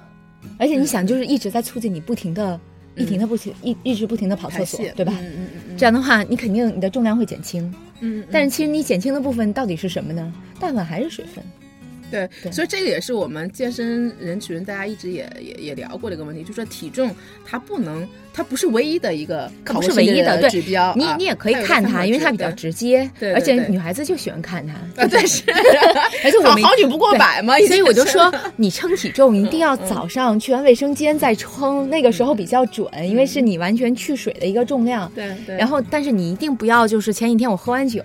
[0.58, 2.58] 而且你想，就是一直在促进你不停的、
[2.94, 5.12] 一停的不停、一一直不停的跑厕所，，对吧？
[5.20, 7.62] 嗯嗯嗯这样的话，你肯定你的重量会减轻。
[8.00, 10.32] 嗯，嗯但是其实你减轻的部分到底是什么呢？
[10.60, 11.44] 大部分还是水分。
[12.10, 17.14] 对，对所以这个也是我们健身人群大家一直也也也聊过的一个问题，就是说体重
[17.44, 24.74] 它不能，它不是唯一的一个考不是唯一的，对指标，啊你你也可以看它，因为它比较直接，对对而且女孩子就喜欢看它。
[25.02, 25.42] 啊，对 是，
[26.24, 35.10] 而且我好女不过百嘛，所以我就说，你称体重一定要早上去完卫生间再称，那个时候比较准，因为是你完全去水的一个重量。
[35.14, 38.02] 对对，然后，但是你一定不要就是前几天我喝完酒，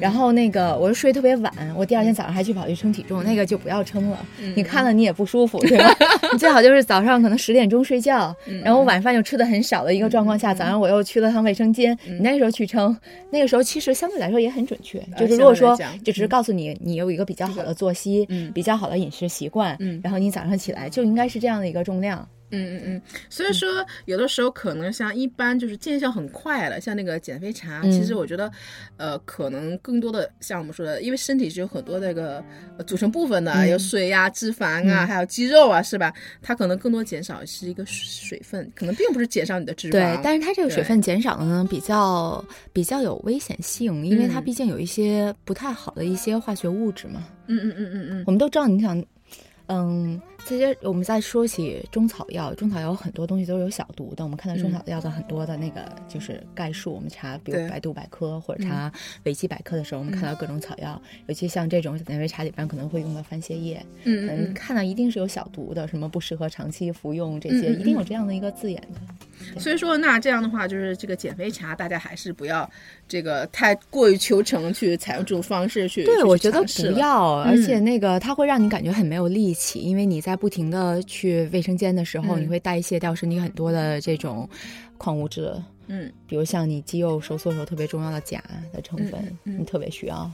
[0.00, 4.18] 然后那个我又睡特别晚，我第二天早上还去跑去称体重，那个就不要称了。
[4.56, 5.94] 你看了你也不舒服，对吧？
[6.32, 8.34] 你最好就是早上可能十点钟睡觉，
[8.64, 12.96] 然后晚饭又吃的很少的一个状况下，早上我又去了趟卫生间，你那个时候去称，
[13.30, 15.00] 那个时候其实相对来说也很准确。
[15.18, 22.26] 就是如果说就只是告诉你你有一个比较好的作息，嗯比较好的饮食习惯，嗯然后你早上起来就应该是这样的一个重量。
[22.50, 23.68] 嗯嗯嗯，所以说
[24.06, 28.50] 有的时候可能像一般就是见效很快的，像那个减肥茶，其实我觉得，
[28.96, 32.44] 呃，可能更多的像我们说的，因为身体是有很多那个
[32.86, 36.12] 组成部分的，有水呀、脂肪啊，还有肌肉啊，是吧？
[36.42, 39.92] 它可能更多减少是一个水分，可能并不是减少你的脂肪。
[39.92, 47.22] 对，但是它这个水分减少的呢，比较比较有危险性，因为它毕竟有一些不太好的一些化学物质嘛。
[47.46, 49.02] 嗯嗯嗯嗯嗯，我们都知道，你想。
[49.72, 54.24] 嗯，这些我们再说起中草药，中草药很多东西都是有小毒的。
[54.24, 58.92] 我们看到中草药的很多的那个就是概述，我们查比如百度百科或者查
[59.24, 69.00] 维基百科的时候，我们看到各种草药，尤其像这种减肥茶里边可能会用到番泻叶，嗯嗯，看到一定是有小毒的，什么不适合长期服用这些，一定有这样的一个字眼的。
[69.58, 72.68] 所以说，那这样的话，就是这个减肥茶，大家还是不要
[73.08, 76.04] 这个太过于求成，去采用这种方式去。
[76.04, 84.48] 对，我觉得不要，而且那个它会让你感觉很没有力气，因为你在不停的去卫生间的时候，你会代谢掉身体很多的这种
[84.98, 85.54] 矿物质。
[85.86, 90.30] 嗯，比如像你肌肉收缩时候特别重要的钾的成分，你特别需要，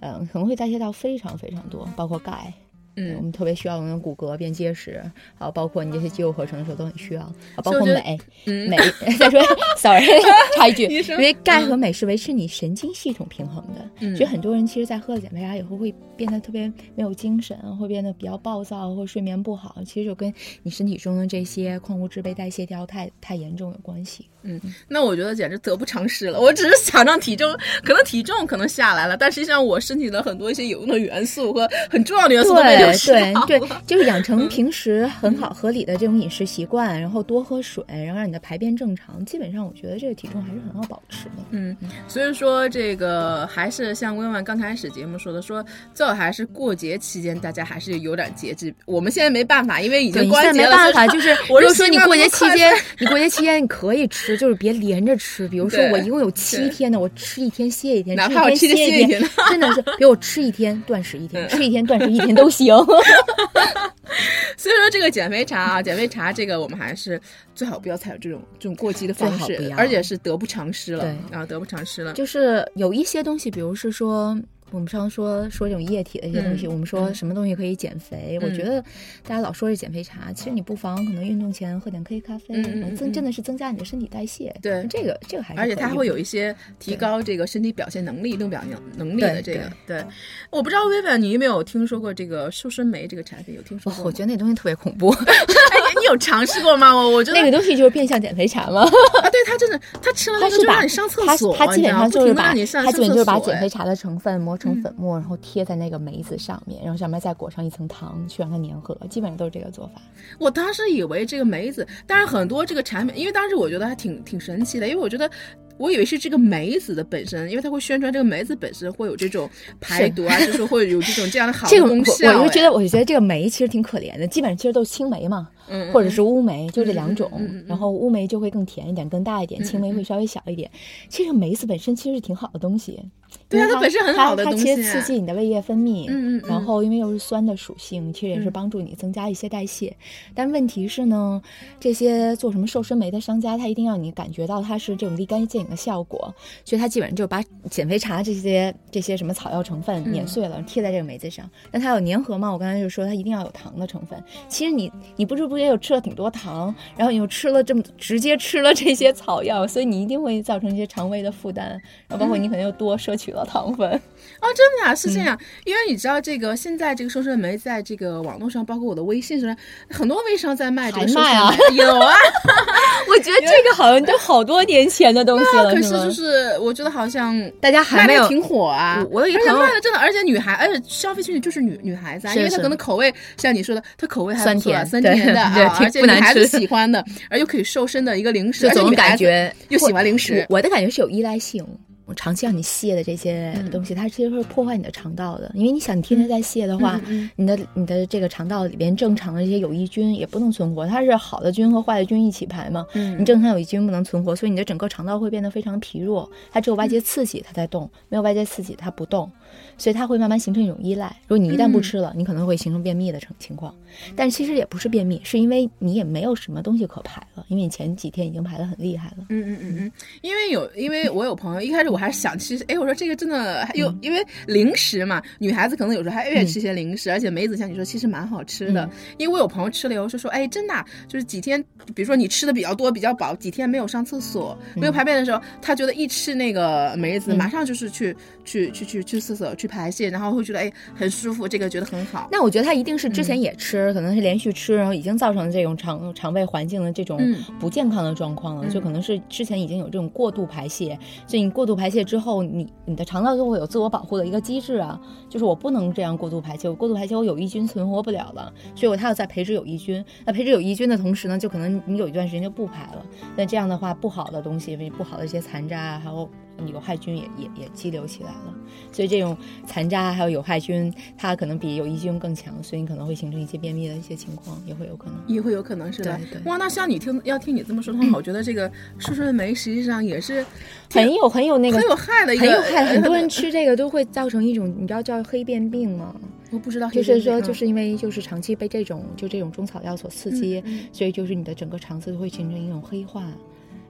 [0.00, 2.52] 嗯，可能会代谢到非常非常多，包括钙。
[2.98, 5.00] 嗯，我们特别需要我们的骨骼变结实，
[5.38, 7.32] 啊，包括你这些肌肉合成的时候都很需要，
[7.62, 8.76] 包括镁，镁。
[9.18, 9.40] 再说
[9.76, 10.04] ，sorry，
[10.56, 20.32] 插一句，因为钙和镁是维持你神经系统平衡的，所以很多人其实，在喝了减肥茶以后会变得特别没有精神，会变得比较暴躁，或睡眠不好，其实就跟
[20.62, 24.26] 你身体中的这些矿物质被代谢掉太太严重有关系。
[24.42, 26.40] 嗯，那我觉得简直得不偿失了。
[26.40, 39.24] 我只是想让体重，可能体重可能下来了，但实际上我身体的很多一些有用的元素和很重要的元素都被对对， 就是养成平时很好合理的这种饮食习惯，然后多喝水，然后让你的排便正常。
[39.24, 41.44] 基本上，我觉得这个体重还是很好保持的。
[41.50, 48.74] 嗯，所以说这个还是像温婉刚开始节目说的，说最好还是过节期间大家还是有点节制。
[48.86, 50.70] 我们现在没办法，因为已经关节了。
[50.70, 54.38] 没办法， 就是我就说你过节期间，你过节期间你可以吃。
[54.38, 59.20] 就是别连着吃，比如说我一共有七天的，我吃一天歇一天，哪怕吃一天歇一天，
[59.50, 62.72] 真的是比我吃一天断食一天，吃一天断食一天都行。
[64.56, 67.20] 所以说这个减肥茶啊，减肥茶这个我们还是
[67.54, 72.12] 最好不要采用这种这种过激的方式，而且是得不偿失了，啊，得不偿失了。
[72.14, 74.38] 就是有一些东西，比如是说。
[74.70, 78.38] 我们常说说这种液体的一些东西，我们说什么东西可以减肥？
[78.42, 78.82] 我觉得
[79.26, 82.62] 大家老说是减肥茶，其实你不妨可能运动前喝点黑咖啡，
[82.94, 84.54] 增真的是增加你的身体代谢。
[84.60, 89.70] 对，这个这个还是而且它会有一些提高这个身体表现能力、运动表现能力的这个。
[89.86, 90.04] 对，
[90.50, 93.54] 我不知道薇薇你有没有听说过这个瘦身酶这个产品？
[93.54, 94.04] 有听说过？
[94.04, 95.14] 我觉得那东西特别恐怖。
[95.98, 96.94] 你有尝试过吗？
[96.94, 98.82] 我我觉得那个东西就是变相减肥茶吗？
[99.22, 104.57] 啊，对，它真的，它吃了它就让你上厕所，它基本上就是把它基本就是把减肥茶的成分磨。
[104.58, 110.02] 成粉末，然后贴在那个梅子上面，然后上面再裹上一层糖，去让它粘合，基本上都是这个做法。
[110.38, 115.30] 我当时以为这个梅子，但是很多这个产品，因为当时我觉得还挺挺神奇的，因为我觉得。
[115.78, 122.36] 我以为是这个梅子的本身，因为它会宣传这个梅子本身会有这种排毒啊，就是会有这种这样的 好功效。
[122.36, 125.48] 我就觉得，我就觉得这个梅其实挺可怜的，基本上其实都是青梅嘛，
[125.92, 127.30] 或者是乌梅，就这两种。
[127.66, 130.70] 然后乌梅就会更甜一点、更大一点，青梅会稍微小一点。
[131.08, 133.00] 其实梅子本身其实是挺好的东西。
[133.46, 134.64] 对啊，它本身很好的东西。
[134.64, 136.42] 它其实刺激你的胃液分泌，嗯嗯。
[136.46, 139.94] 然后因为又是酸的属性，其实也是帮助你增加一些代谢。
[140.34, 141.40] 但问题是呢，
[141.78, 151.48] 这些做什么瘦身酶的商家，他一定要你感觉到它是这种立竿见影的效果，所以他基本上就把减肥茶这些这些什么草药成分碾碎了贴在这个梅子上。
[151.70, 152.50] 那它有粘合吗？
[152.50, 154.18] 我刚才就说它一定要有糖的成分。
[154.48, 161.68] 其实你你不知不觉又吃了挺多糖，然后你又吃了这么直接吃了这些草药，所以你一定会造成一些肠胃的负担，
[162.06, 163.88] 然后包括你可能又多摄取了糖分。
[163.88, 165.38] 哦，真的呀，是这样。
[165.64, 169.56] 因为你知道，这个现在这个瘦身酶在这个网络上，包括我的微信上，
[169.90, 171.76] 很多微商在卖这个瘦身酶。
[171.76, 172.14] 有啊，
[173.08, 179.04] 我觉得这个好像都好多年前的东西了，可是就是我觉得好像大家还没有挺火啊。
[179.10, 190.46] 我有一个朋友卖的真的，而且女孩，而且消费群体就是女女孩子，啊因为她可能口味像你说的，她口味还酸甜酸甜的啊，而且女孩子喜欢的，而又可以瘦身的一个零食，这种感觉又喜欢零食。
[190.48, 191.64] 我的感觉是有依赖性。
[192.06, 195.52] 我长期让你泻的这些东西，它其实会破坏你的肠道的。
[195.54, 196.98] 因为你想，你天天在泻的话，
[197.36, 202.86] 你的你的这个肠道里边正常的这些有益菌也不能存活，它是好的菌和坏的菌一起排嘛。
[202.94, 206.26] 你正常有益菌不能存活，所以你的整个肠道会变得非常疲弱。
[206.50, 209.30] 它只有外界刺激它在动，没有外界刺激它不动。
[209.76, 211.14] 所以它会慢慢形成一种依赖。
[211.26, 213.74] 如果你一旦不吃了，你可能会形成便秘的情情况。
[214.14, 219.26] 但其实也不是便秘，是因为你也没有什么东西可排了，因为你前几天已经排的很厉害了。
[219.30, 219.92] 嗯嗯嗯嗯，
[220.22, 228.88] 因为有，因为我有朋友，一开始我还是想吃，哎，我说这个真的有，因为零食嘛，女孩子可能有时候还愿意吃些零食，而且梅子像你说，其实蛮好吃的。
[229.16, 231.62] 因为我有朋友吃了以后说说，哎，真的就是几天，
[231.94, 242.28] 比如说你吃的比较多、比较饱，几天没有上厕所、没有排便的时候，他觉得一吃那个梅子，马上就是去去去去去厕所去排泄，然后会觉得哎很舒服，这个觉得很好。
[242.30, 247.20] 那我觉得他一定是之前也吃，可能是连续吃，然后已经造成这种肠肠胃环境的这种
[247.58, 260.04] 不健康的状况了，就可能是之前已经有这种过度排泄，所以你过度排泄之后，你你的肠道就会有自我保护的一个机制啊，就是我不能这样过度排泄，我过度排泄我有益菌存活不了了，所以我它要再培植有益菌。
[260.24, 263.04] 那培植有益菌的同时呢，就可能你有一段时间就不排了。
[263.36, 266.28] 那这样的话，不好的东西，不好的一些残渣啊，还有。
[266.66, 268.54] 有害菌也也也激流起来了，
[268.90, 269.36] 所以这种
[269.66, 276.18] 残渣还有有害菌，它可能比有益菌更强，所以你可能会形成一些便秘的一些情况，也会有可能，也会有可能是的。
[276.30, 280.44] 对哇，那像你听要听你这么说的话，我觉得这个树顺梅实际上也是
[280.90, 282.84] 很有很有那个很有害的一个，很有害。
[282.94, 286.14] 很多人吃这个都会造成一种你知道叫黑便病吗？
[286.50, 293.30] 我不知道，就是说就是因为就是长期被这种就这种中草药所刺激，所以就是你的整个肠子都会形成一种黑化。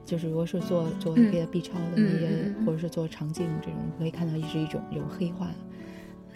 [0.09, 5.51] 就是如果是做做那个 B 超的那些，或者是做肠镜这种，可以看到是一种有黑化。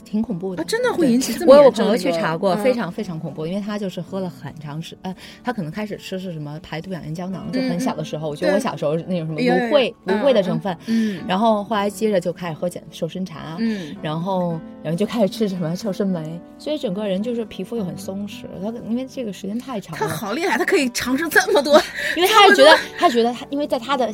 [0.04, 21.80] 挺恐怖的，真的会引起这么我有朋友去查过，非常非常恐怖，因为他就是喝了很长时，呃，他可能开始吃是什么排毒养颜胶囊，就很小的时候，我觉得我小时候那种什么芦荟芦荟的成分，嗯，然后后来接着就开始喝减瘦身茶，嗯，然后然后就开始吃什么瘦身酶，所以整个人就是皮肤又很松弛，他因为这个时间太长了，他好厉害，他可以尝试这么多，
[22.16, 24.10] 因为他是觉得他觉得他因为在他的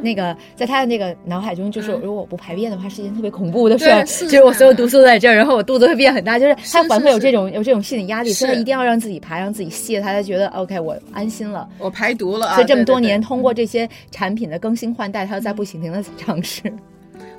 [0.00, 5.18] 那个在他的那个脑海中，就是如果我不排便的话，是一件特别恐怖的事儿，其实我所有毒素在。
[5.32, 12.54] 然后我肚子会变很大，就是他反会有这种有这种心理压力，所以他一定要让自己排，让自己泄，他才觉得 OK，我安心了，我排毒了。
[12.54, 16.62] 所以这么多年，通过这些产品的更新换代，他在不停的尝试。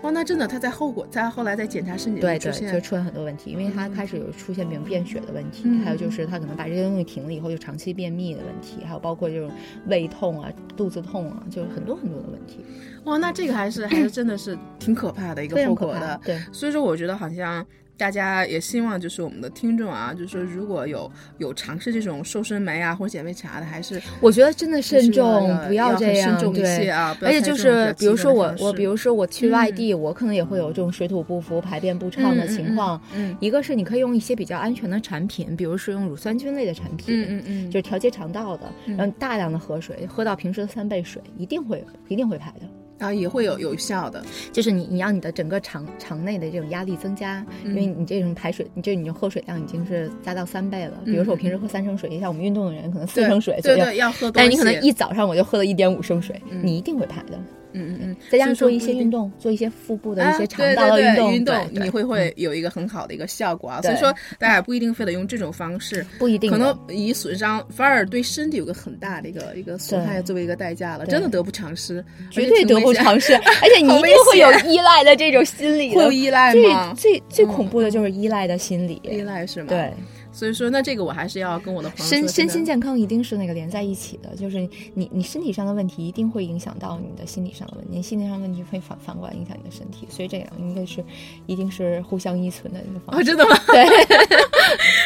[0.05, 9.49] 哇，那真的他在后果，在后来在检查身体对对，就出现很多问题，因为他开始有出现这种便血的问题，还有就是他可能把这些东西停了以后，就长期便秘的问题，还有包括这种
[9.87, 12.63] 胃痛啊、肚子痛啊，就是很多很多的问题。
[13.05, 16.21] 哇，那这个还是还是真的是挺可怕的一个后果的。
[16.23, 17.65] 对，所以说我觉得好像。
[17.97, 27.17] 大家也希望就是我们的听众啊，就是说如果有有尝试这种瘦身酶啊或者减肥茶的，还是我觉得真的慎重，不要这样，对啊。
[27.21, 32.99] 而且就是比如说我我比如说我去外地，我可能也会有这种水土不服、排便不畅的情况。
[33.13, 42.67] 嗯，一个是你可以用一些比较安全的产品，比如说用乳酸菌类的产品，嗯嗯嗯，就是调节肠道的，然后大量的喝水，喝到平时的三倍水，一定会一定会排的。
[42.99, 44.23] 啊，也会有有效的，
[44.53, 50.93] 就是你你让你的整个肠肠内的这种压力增加，因为你这种排水，你就你喝水量已经是加到三倍了。
[51.03, 57.39] 比如说我平时喝三升水，像我们运动的人可能四升水左右，要喝，但是你可能一早上我就喝了一点五升水，你一定会排的。
[57.75, 63.81] 嗯嗯嗯，再加上做一些运动，做一些腹部的一些肠道的运动，运动你会会有一个很好的一个效果啊。
[63.81, 73.33] 所以说，大家不一定非得用这种方式，不一定，可能以损伤反而对身体有个很大的一个一个损害作为一个代价了，真的得不偿失，绝对得不偿失。
[73.61, 76.93] 而且你一定会有依赖的这种心理，会依赖吗？
[76.97, 79.67] 最最恐怖的就是依赖的心理，依赖是吗？
[79.69, 79.91] 对。
[80.35, 84.59] 所以说，那这个我还是要跟我的朋友身身心健康一定是那个连在一起的，就是
[84.93, 91.01] 你你身体上的问题一定会影响到你的心理上的问题，心理上问题会反反过来影响你的身体，所以这样应该是
[91.45, 93.21] 一定是互相依存的一个方式。
[93.21, 93.57] 啊，真的吗？
[93.67, 93.85] 对。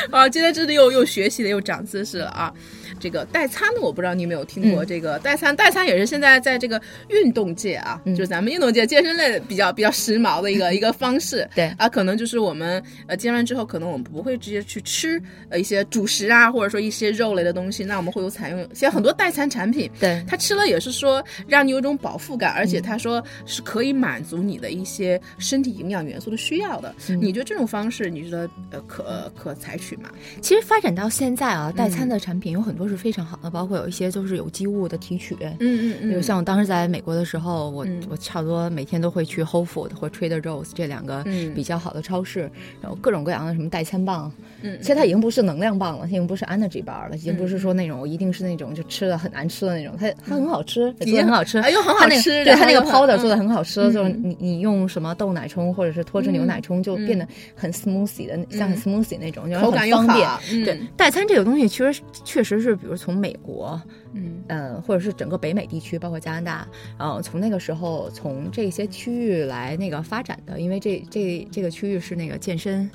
[0.09, 2.51] 啊，今天真的又又学习了，又长知识了啊！
[2.99, 5.55] 这个代餐的，我不知道你有没有听过这个代餐？
[5.55, 11.47] 代餐也是现在在这个运动界啊，就是咱们运动界健身类比较比较时髦的一个 一个方式。
[11.55, 19.89] 对啊，可能就是我们呃健完之后，可能我们不会直接去吃呃一些主食啊，或者说一些肉类的东西，那我们会有采用现在很多代餐产品。
[19.99, 26.93] 对，它吃了也是说让你有种饱腹感，而且他说是可以满足你的一些身体营养元素的需要的。
[27.19, 30.09] 你觉得这种方式，你觉得呃可可采取吗？
[30.41, 35.35] 其实发展到现在啊，代餐的产品有很多是非常好的，包括有一些就是有机物的提取。
[35.39, 36.11] 嗯嗯嗯。
[36.11, 41.23] 就像我当时在美国的时候，我我差不多每天都会去 Whole Food 或 Trader Joe's 这两个
[41.55, 42.49] 比较好的超市，
[42.81, 44.31] 然后各种各样的什么代餐棒。
[44.61, 44.77] 嗯。
[44.81, 52.43] 其实它已经不是能量棒了，已经不是 Energy Bar 了，已经不是说那种一定是那种就吃的很难吃的那种，它它很好吃，做的很好吃，哎呦很好吃。
[52.43, 60.65] 对它那个 Powder 做的很好吃，就是你你用什么豆奶冲或者是脱脂牛奶冲，就变得很 Smoothie 的，像 Smoothie 那种，就很方便。
[60.65, 60.79] 对。
[60.97, 63.81] 代餐这个东西，其实确实是，比如从美国
[64.13, 64.43] 嗯。
[64.51, 66.67] 嗯，或者是整个北美地区，包括加拿大，
[66.97, 72.89] 嗯，从那个时候从这些区域来那个发展的，因为这这这个区域是那个健身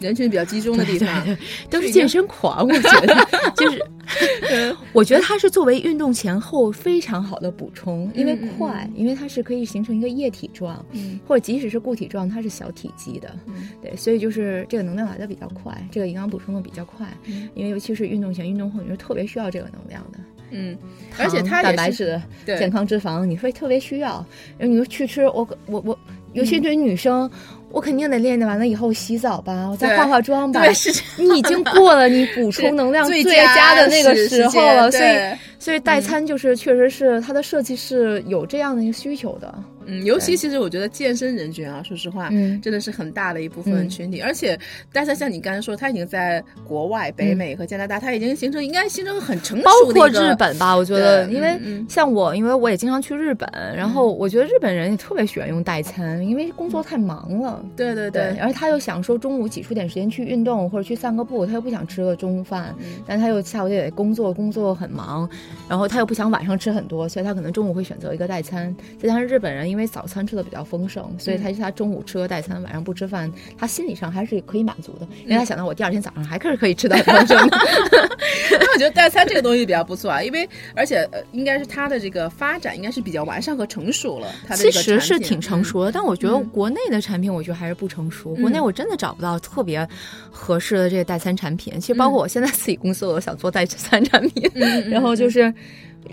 [0.00, 1.36] 人群比较集中的地方，
[1.70, 3.16] 都是健身狂，我觉得
[3.56, 10.84] 就是， 我觉得它是作为运动前后非常好的补充，因为快，因为它是可以形成一个液体状，
[11.26, 13.34] 或者即使是固体状，它是小体积的，
[13.82, 17.06] 对，所以就是这个能量来的比较快，这个营养补充的比较快，
[17.54, 20.18] 因为尤其是运动前、运动后，你是特别需要这个能量的。
[20.52, 20.78] 嗯，
[21.18, 24.24] 而且它蛋白质、健康脂肪，你会特别需要。
[24.56, 25.98] 然后你说去吃，我我我，
[26.34, 27.28] 尤其对于女生，
[27.70, 30.64] 我肯定得练完了以后洗澡吧，我再化化妆吧。
[30.64, 30.90] 对，是
[31.22, 35.12] 你已经过了你补充能量 最佳的那个时候了，所以
[35.58, 39.52] 所以代餐就是确实是它的设计是有这样的一个需求的。
[39.56, 42.28] 嗯，尤其其实我觉得健身人群啊，说实话，
[42.62, 44.20] 真的是很大的一部分群体。
[44.20, 44.58] 而且，
[44.92, 49.64] 但是像你刚才说，他已经在国外、北美和加拿大，他已经形成应该形成很成熟的。
[49.64, 51.58] 包括日本吧，我觉得，因为
[51.88, 57.64] 像我，因为我也经常去日本，然后我觉得日本人也特别喜欢用代餐，因为工作太忙了。
[57.76, 62.74] 对对对，而且他又想说中午挤出点时间去运动或者去散个步，他又不想吃个中饭，
[63.06, 65.28] 但他又下午得工作，工作很忙，
[65.68, 68.74] 然后他又不想晚上吃很多，所以他可能中午会选择一个代餐。
[68.98, 77.58] 再加上日本人，因为早餐吃的比较丰盛，所以他他中午吃个代餐，晚上不吃饭，他心理上还是可以满足的，因为他想到我第二天早上还是可以吃到丰盛的。
[78.60, 84.28] 那我觉得代餐这个东西比较不错啊，因为而且呃，应该是它的这个发展应该是比较完善和成熟了。
[84.54, 88.34] 其实是挺成熟的，但我觉得国内的产品，我觉得还是不成熟。
[88.36, 89.86] 国内我真的找不到特别
[90.30, 91.80] 合适的这个代餐产品。
[91.80, 94.50] 其实包括我现在自己公司，我都想做代餐产品，
[94.88, 95.52] 然后就是。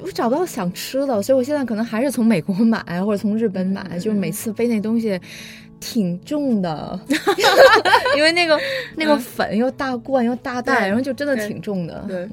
[0.01, 5.19] 我找不到想吃的，所以我现在可能还是从美国买或者从日本买，就是每次背那东西
[5.79, 6.99] 挺重的，
[8.15, 8.59] 因为那个
[8.95, 12.05] 那个粉又大罐又大袋，然后就真的挺重的。
[12.07, 12.27] 对，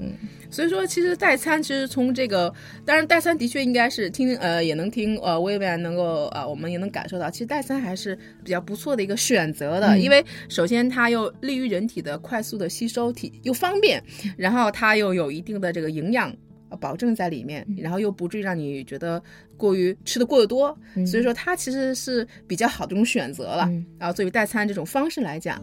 [0.50, 2.52] 所以说其实代餐其实从这个，
[2.84, 14.02] 当然代餐的确应该是听呃也能听呃薇薇安能够啊我们也能感受到，其实代餐还是比较不错的一个选择的，因为首先它又利于人体的快速的吸收体又方便，
[14.36, 16.32] 然后它又有一定的这个营养。
[16.78, 19.22] 保证在里面，然后又不至于让你觉得
[19.56, 23.70] 过于吃的过得多，所以说它其实是比较好的一种选择了。
[23.98, 25.62] 然后作为代餐这种方式来讲，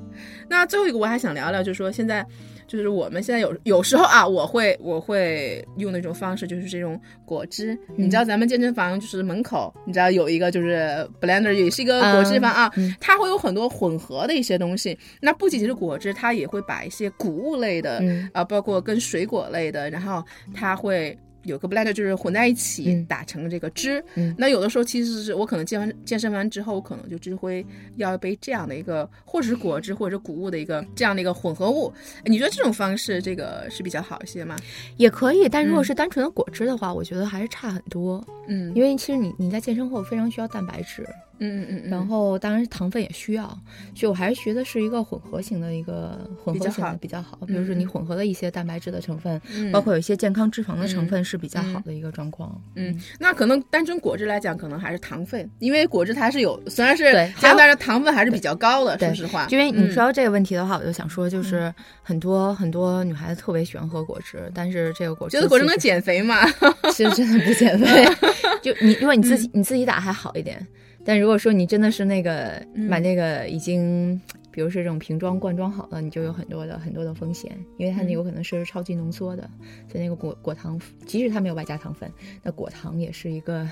[0.50, 2.26] 那最后一个我还想聊聊，就是说现在。
[2.68, 7.78] 就是我们现在有有时候啊，我会我会用那种方式，就是这种果汁。
[7.96, 14.98] 你知道咱们健身房就是门口，你知道有一个就是 blender，也是一个果汁房啊，它会有很多混合的一些东西。
[15.22, 18.04] 那不仅仅是果汁，它也会把一些谷物类的
[18.34, 21.18] 啊，包括跟水果类的，然后它会。
[21.48, 24.04] 有个 blender 就是混在一起打成这个汁，
[24.38, 31.92] 那有的时候其实是我可能健完健身完之后，我可能就只会要一杯这样的一个，或者是果汁或者谷物的一个这样的一个混合物。
[32.26, 34.56] 你觉得这种方式这个是比较好一些吗？
[34.98, 38.24] 也可以，但如果是单纯的果汁的话，我觉得还是差很多。
[38.48, 41.08] 嗯，因为其实你你在健身后非常需要蛋白质。
[41.40, 43.48] 嗯嗯嗯，然后当然糖分也需要，
[43.96, 47.38] 所以我还是觉得是一个混合型的一个混合型的比较好。
[47.46, 49.40] 比如说你混合了一些蛋白质的成分，
[49.72, 52.60] 包括有一些健康脂肪的成分是比较好的一个状况。
[52.76, 58.98] 嗯，那可能单纯果汁来讲，可能还是糖分，因为果汁它是有虽然是对，但是糖分还是比较高的。
[58.98, 66.46] 说实话，因为你说到这个问题的话，我就想说，就是很多很多女孩子特别喜欢喝果汁，但是这个果汁觉得果汁能减肥吗？
[66.92, 68.06] 其实真的不减肥，
[68.62, 70.66] 就你如果你自己你自己打还好一点。
[71.08, 74.20] 但如果说你真的是那个买那个已经，
[74.52, 79.50] 比如说这种瓶装罐装好了，你就有很多的很多的风险，因为它那有可能是超级浓缩的，
[79.90, 82.12] 所以那个果果糖，即使它没有外加糖分，
[82.44, 83.66] 那果糖也是一个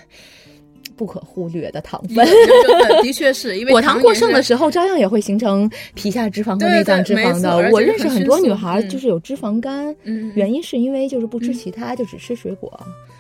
[0.96, 2.26] 不可忽略的糖分。
[2.26, 7.70] 的 确是因为果糖过剩的时候，照样也会形成皮下脂肪和内脏脂肪的。
[7.70, 9.94] 我认识很多女孩就是有脂肪肝，
[10.36, 12.72] 原因是因为就是不吃其他，就只吃水果。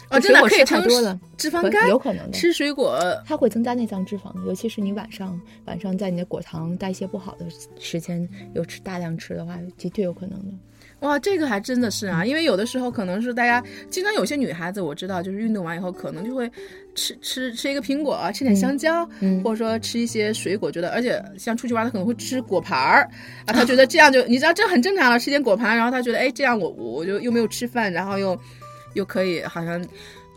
[0.09, 2.31] 哦，真的可以太多了，脂肪肝有可能的。
[2.31, 7.45] 吃水果，它会增加内脏脂肪，尤其是你晚上晚上在你的果糖代谢不好的
[7.79, 10.53] 时间，有吃大量吃的话，的确有可能的。
[11.01, 16.49] 哇，这个还真的是啊，因为有的时候可能是大家经常有些女孩子，我知道就是运动完以后可能就会
[16.95, 19.05] 吃吃吃一个苹果，吃点香蕉，
[19.43, 23.09] 或者说吃一些水果，觉得而且像出去玩，她可能会吃果盘儿
[23.45, 28.39] 啊，她觉得 这样就你知道这很正常了，吃点果盘，然后她觉得哎这样我我就又没有吃饭，然后又。
[28.95, 29.81] 又可以，好像，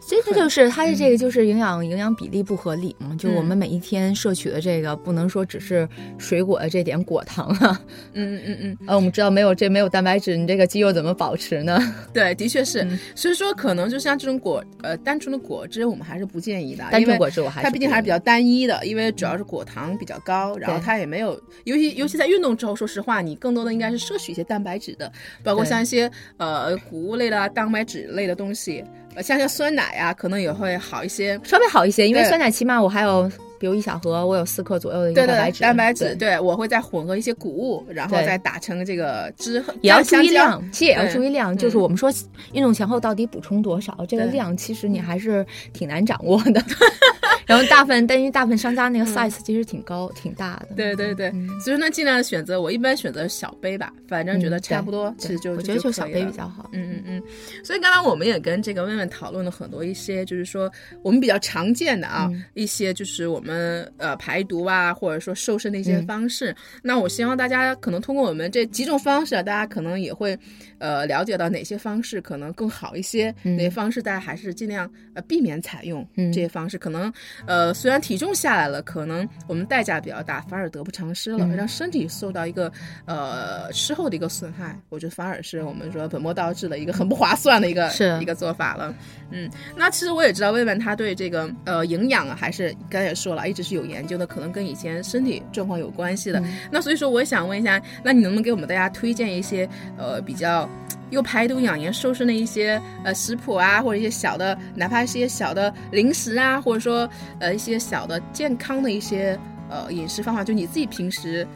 [0.09, 3.15] 这个就是它的这个就是营养营养比例不合理嘛？
[3.19, 5.87] 就我们每一天摄取的这个，不能说只是
[6.17, 7.79] 水果的这点果糖啊。
[8.15, 8.79] 嗯嗯嗯嗯。
[8.87, 11.79] 呃，我们知道没有这没有蛋白质，你这个肌肉怎么保持呢？
[12.11, 12.89] 对，的确是。
[13.15, 16.83] 所以说，可能就像这种果呃单纯的果汁，我们还是不建议的。
[16.91, 25.13] 单纯果汁我还它毕竟还是比较单一的，因为主要是果糖比较高，然后它也没有，尤其尤其在运动之后，说实话，你更多的应该是摄取一些蛋白质的，
[25.45, 28.83] 包括像一些呃谷物类的蛋白质类的东西。
[29.19, 31.39] 呃像像酸奶呀、可能也会好一些。
[31.43, 41.57] 稍微好一些，因为酸奶起码我还有，比如一小盒，我有四克左右的一个蛋白质，蛋白质，对对我会再混合一些谷物，然后再打成这个汁，也要注意量，其实也要注意量。
[41.57, 42.12] 就是嗯我们说
[42.53, 46.62] 运动前后到底补充多少，这个量其实你还是挺难掌握的。
[47.49, 50.68] 然后大部分，但因为大部分商家那个 size 其实挺高、挺大的。
[50.70, 56.68] 嗯对对对，嗯所以说呢，尽量选择我一般选择小杯吧，反正觉得嗯差不多，对其实就我觉得就小杯比较好。
[56.72, 57.22] 嗯嗯嗯，
[57.64, 60.70] 所以刚刚我们也跟这个问问讨论了很多一些，就是说
[61.03, 66.55] 我们比较常见的啊、嗯一些，就是我们呃排毒啊，或者说瘦身的一些嗯方式。
[66.82, 70.38] 那我希望大家可能通过我们这几种方式啊，大家可能也会
[70.79, 76.79] 呃了解到哪些方式可能更好一些，嗯哪些方式大家还是尽量呃避免采用、嗯这些方式。
[76.79, 77.12] 可能
[77.47, 82.72] 呃虽然体重下来了，可能我们代价比较大，反而得不偿失了，嗯让身体受到一个
[83.07, 88.95] 呃事后的一个损害，我觉得反而是我们说本末倒置的一个很不划算的一个是一个做法了。
[89.31, 96.43] 嗯，那其实我也知道魏文他对这个呃营养啊，还是刚才也说了，一直是有研究的，可能跟以前身体状况有关系的。
[96.70, 100.68] 那所以说，我也想问一下，那你能不能给我们大家推荐一些呃比较
[101.11, 107.09] 又排毒养颜瘦身的一些呃食谱啊，或者一些小的，哪怕是一些小的零食啊，或者说
[107.39, 109.39] 呃一些小的健康的一些
[109.71, 111.47] 呃饮食方法，就你自己平时。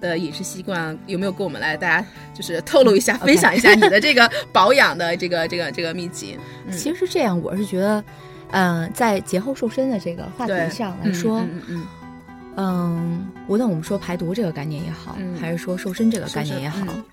[0.00, 2.04] 的饮食习惯有没有跟我们来大家
[2.34, 6.36] 就是透露一下、 分享一下你的这个保养的这个这个这个秘籍？
[6.66, 8.04] 嗯其实是这样，我是觉得，
[8.50, 11.86] 嗯、在节后瘦身的这个话题上来说，嗯嗯嗯
[12.56, 17.04] 嗯，无论我们说排毒这个概念也好，嗯还是说瘦身这个概念也好，嗯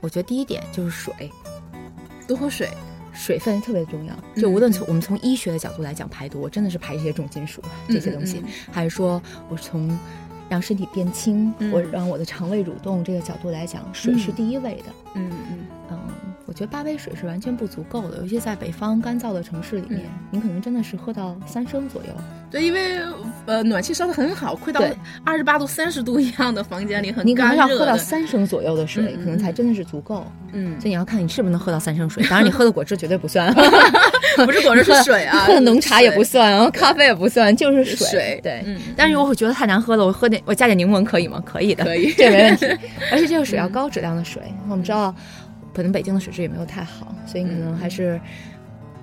[0.00, 1.30] 我觉得第一点就是水，
[1.72, 1.80] 嗯，
[2.26, 2.68] 多喝水。
[3.14, 4.14] 水分特别重要。
[4.36, 8.40] 嗯就无论从我们从医学的角度来讲，排毒我真的是排这些重金属这些东西，
[8.70, 9.98] 还是说我从
[10.48, 14.92] 让身体变轻，嗯我让我的肠胃蠕动这个角度来讲，水是嗯第一位的。
[15.14, 15.98] 嗯嗯嗯，
[16.48, 22.08] 我觉得八杯水是完全不足够的，尤其在北方干燥的城市里面，嗯您可能真的是喝到三升左右。
[22.50, 22.98] 对，因为
[23.44, 24.80] 呃暖气烧的很好，快到
[25.22, 27.94] 二十八度、三十度一样的房间里很你可能要喝到。
[27.98, 30.26] 三升左右的水，可能才真的是足够。
[30.52, 33.52] 嗯，所以你要看你是不是能喝到三升水，当然你喝的果汁绝对不算，
[34.46, 38.08] 不是果汁是水啊， 喝的浓茶也不算，然后咖啡也不算，就是水。
[38.08, 41.42] 水对，嗯，但是我会觉得太难喝了，我喝点我加点柠檬可以吗？
[41.44, 42.64] 可以的，可以这没问题。
[43.12, 44.40] 而且这个水要高质量的水，
[44.70, 45.14] 我们知道，
[45.78, 48.20] 可能北京的水质也没有太好，所以你可能还是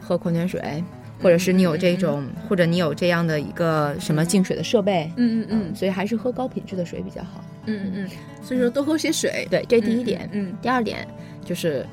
[0.01, 0.83] 喝矿泉水，
[1.21, 7.41] 或者是你有这种，或者你有这样的一个什么净水的设备，嗯嗯嗯所以还是喝高品质的水比较好。
[7.65, 8.09] 嗯嗯嗯，
[8.43, 9.47] 所以说多喝些水。
[9.49, 10.29] 对，这第一点。
[10.33, 11.07] 嗯，嗯第二点
[11.45, 11.85] 就是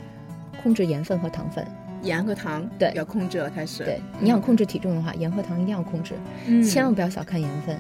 [0.61, 1.64] 控制盐分和糖分。
[2.03, 3.85] 盐和糖对要控制了，开始。
[3.85, 6.14] 对，你想控制体重的话，盐和糖一定要控制，
[6.49, 7.78] 嗯千万不要小看盐分。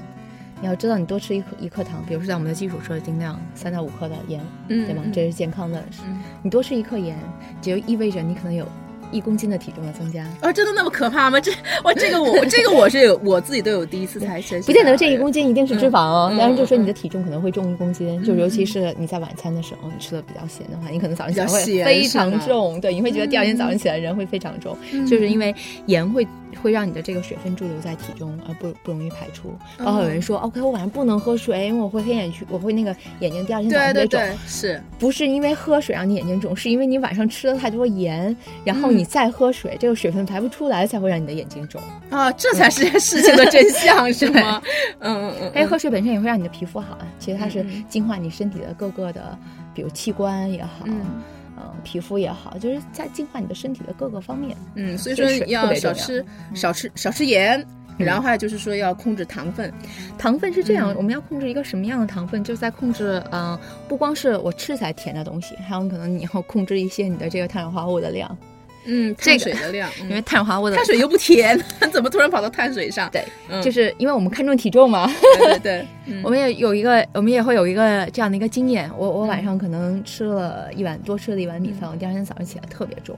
[0.62, 5.02] 你要知道，你多吃一克一克糖，比如说在我们的基础设定量三到五克的盐，嗯对吗？
[5.04, 5.82] 嗯这是健康的。
[6.06, 7.18] 嗯你多吃一克盐，
[7.60, 8.66] 就意味着你可能有
[9.10, 10.24] 一公斤的体重的增加。
[10.40, 11.40] 哦，真的那么可怕吗？
[11.40, 11.50] 这
[11.84, 25.52] 哇这个我这个我是有我自己都有第一次才学习到， 不见得这一公斤一定是脂肪哦，但是就说嗯你的体重可能会重一公斤，就尤其是你在晚餐的时候，你吃的比较咸的话，你可能早上起来会非常重，对，你会觉得第二天早上起来人会非常重，嗯就是因为
[25.86, 26.26] 盐会
[26.60, 29.54] 会让你的这个水分驻留在体中，而不不容易排出。
[29.78, 34.08] 包括有人说，OK，我晚上不能喝水，因为我会黑眼圈，我会那个眼睛第二天早上会肿。
[34.08, 41.80] 对对对，是不是因为喝水让你眼睛肿，是因为你晚上吃了太多盐，然后嗯你再喝水，这个水分排不出来，才会让你的眼睛肿。
[42.10, 44.62] 啊，这才是事情的真相， 是吗？
[45.00, 49.36] 嗯嗯嗯，哎，喝水本身也会让你的皮肤好啊，其实它是净化你身体的各个的，
[49.74, 51.00] 比如器官也好，嗯
[51.62, 54.56] 嗯，皮肤也好，就是在净化你的身体的各个方面。
[54.74, 57.60] 嗯，所以说要少吃少吃少吃盐，
[57.98, 58.06] 嗯。
[58.06, 59.72] 然后还有就是说要控制糖分。
[60.18, 60.96] 糖分是这样，嗯。
[60.96, 63.58] 我们要控制一个什么样的糖分，就是在控制，嗯、
[63.88, 68.36] 不光是我吃起来甜的东西，还有可能你要控制一些你的这个碳水化合物的量，
[68.84, 71.58] 嗯，碳这个水的量， 嗯因为碳水化合物的碳水又不甜，
[71.92, 73.08] 怎么突然跑到碳水上？
[73.12, 75.06] 对，嗯就是因为我们看重体重嘛，
[75.38, 78.90] 对对对，嗯 我们也有一个，我们也会有一个这样的一个经验。
[78.96, 83.16] 我我晚上可能吃了一碗多吃了一碗米饭，我第二天早上起来特别重。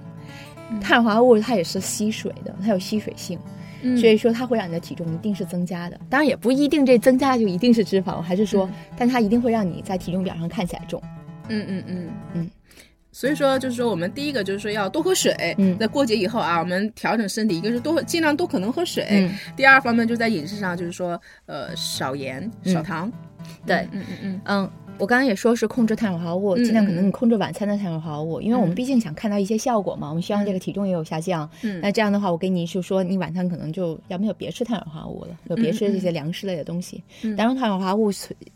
[0.81, 3.39] 碳水化合物它也是吸水的，它有吸水性，
[3.83, 5.99] 嗯所以说它会让你的体重一定是增加的。
[6.11, 11.01] 当然也不一定这增加就一定是脂肪，还是说，但它一定会让你在体重表上看起来重。
[11.49, 12.51] 嗯嗯嗯嗯。
[13.15, 15.55] 所以说，就是说，我们第一个就是说要多喝水。
[15.57, 19.07] 嗯在过节以后啊，我们调整身体，一个是多尽量多可能喝水。
[19.11, 23.13] 嗯第二方面就在饮食上，就是说，呃，少盐少嗯糖。
[23.65, 31.49] 对嗯嗯嗯嗯，我刚刚也说是控制碳水化合物，嗯尽量可嗯能你控制晚餐的碳水化合物，因为我们毕竟想看到一些效果嘛，我们希望这个体重也有下降。
[31.63, 37.01] 嗯那这样的话，我给你是说，你晚餐可能就要没有别吃碳水化合物了，就别吃这些粮食类的东西。
[37.23, 38.11] 嗯当然，碳水化合物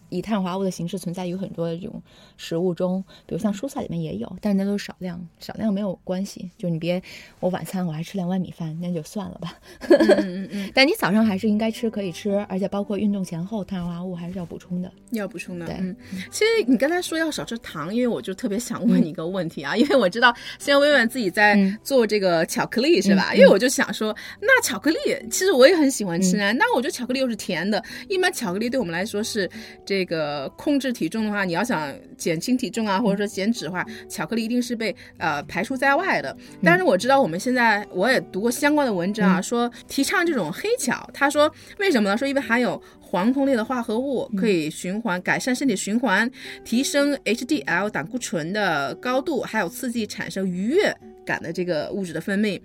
[0.09, 2.03] 以碳化合物的形式存在于很多这种
[2.37, 6.51] 食物中，比如像蔬菜里面也有，但是那都是少量，少量没有关系。
[6.57, 7.03] 就你别
[7.41, 9.55] 我晚餐我还吃两碗米饭，那就算了吧。
[9.89, 14.91] 嗯嗯嗯， 但你早上还是应该吃，可以吃，而且包括运动前后碳化合物还是要补充的。
[15.11, 15.67] 要补充的。
[15.67, 15.97] 对嗯，
[16.31, 23.31] 其实你刚才说要少吃糖，因为我就特别想问你一个问题啊， 因为我知道现在薇薇自己在嗯做这个巧克力是吧？
[23.33, 24.97] 嗯因为我就想说，那巧克力
[25.31, 29.49] 其实我也很喜欢吃啊，那我觉得巧克力又是甜的，一般巧克力对我们来说是
[29.85, 36.37] 这个控制体重的话，你要想减轻体重啊，或者说减脂的话，巧克力一定是被呃排除在外的。
[36.63, 42.17] 但是我知道我们现在我也读过相关的文章啊，说提倡这种黑巧，他说为什么呢？
[42.17, 46.31] 说因为含有黄酮类的化合物，可以循环改善身体循环，
[46.65, 50.95] 提升 HDL 胆固醇的高度，还有刺激产生愉悦
[51.25, 52.61] 感的这个物质的分泌。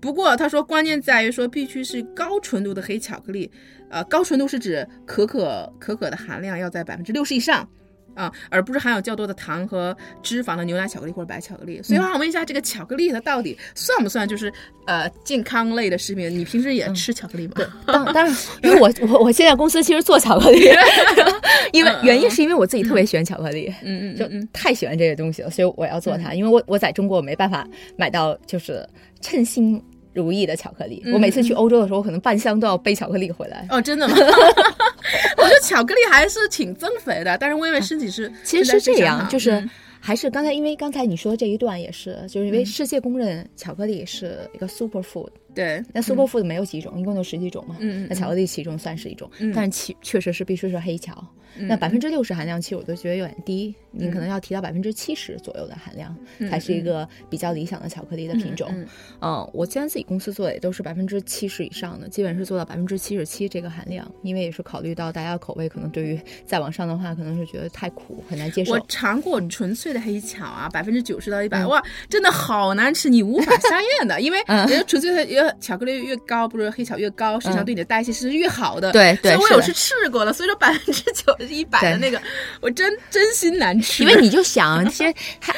[0.00, 3.50] 不过他说，关键在于说必须是高纯度的黑巧克力，
[3.90, 7.68] 呃，高纯度是指可可可可的含量要在百分之六十以上。
[8.16, 11.80] 啊、而不是含有较多的糖和脂肪的牛奶巧克力或者白巧克力。
[11.80, 14.52] 所以我想问一下，这个巧克力它到底算不算就是
[14.84, 16.28] 呃健康类的食品？
[16.28, 17.54] 你平时也吃巧克力吗？
[17.86, 20.68] 当当然，因为我 我我现在公司其实做巧克力
[21.72, 26.34] 因为原因是因为我自己特别喜欢巧克力，嗯嗯就嗯嗯太喜欢这个东西了，所以我要做它。
[26.34, 27.66] 因为我我在中国我没办法
[27.96, 28.86] 买到就是
[29.22, 29.82] 称心
[30.12, 33.66] 如意的巧克力，我每次去欧洲的时候，我可能半箱都要背巧克力回来。
[33.70, 34.14] 哦，真的吗？
[35.36, 39.70] 我觉得巧克力还是挺增肥的，但是微微身体是其实是这样，就是嗯
[40.02, 47.76] 还是刚才因为刚才你说这一段也是，就是因为世界公认巧克力是一个 super food，对，那 super food 没有几种，一共就十几种嘛。
[47.80, 51.22] 嗯那巧克力其中算是一种，嗯但是其确实是必须是黑巧。
[51.56, 56.16] 嗯那百分之六十含量，其实我都觉得有点低，你可能要提到百分之七十左右的含量，
[56.48, 58.68] 才是一个比较理想的巧克力的品种。
[58.72, 58.86] 嗯
[59.20, 68.86] 嗯，我现在自己公司做的也都是百分之七十以上的，基本是做到百分之七十七这个含量，因为也是考虑到大家的口味，可能对于再往上的话，可能是觉得太苦，很难接受我。
[68.88, 78.92] 尝过纯粹的黑巧啊，百分之九十到一嗯百、哇，真的好难吃，你无法下咽的， 因为嗯人家纯粹的越巧克力越高，不是黑巧越高，实际上嗯对你的代谢是越好的。
[78.92, 82.20] 对对所以我有是吃过了，所以说百分之九十一百的那个，
[82.60, 84.02] 我真真心难吃。
[84.04, 85.54] 因为你就想， 其实咖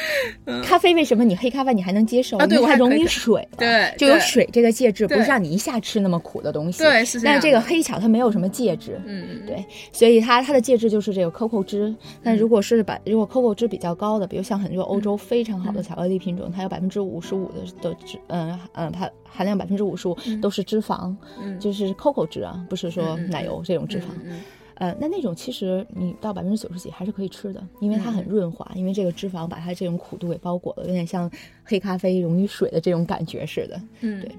[0.63, 2.37] 咖啡为什么你黑咖啡你还能接受？
[2.37, 3.07] 嗯啊对因为它容易我还可以。
[3.07, 6.83] 水了，对就有水这个介质，不是让你一下吃那么苦的东西。
[6.83, 11.93] 对是这但是这个黑巧它没有什么介质，嗯嗯对，所以它它的介质就是这个 coco 汁。
[12.23, 21.59] 但如果是把如果 coco 汁比较高的，比如像很多欧洲非常好的巧克力品种，它有百分之五十五的的脂，嗯嗯，它含量百分之五十五都是脂肪，嗯。
[21.59, 24.05] 就是 coco 汁啊，不是说奶油这种脂肪。
[24.23, 24.41] 嗯嗯
[24.75, 31.29] 呃，那那种其实你到百分之九十几还是可以吃的，因为它很润滑，因为这个脂肪把它这种苦度给包裹了，有点像
[31.63, 33.81] 黑咖啡溶于水的这种感觉似的。
[34.01, 34.31] 嗯，对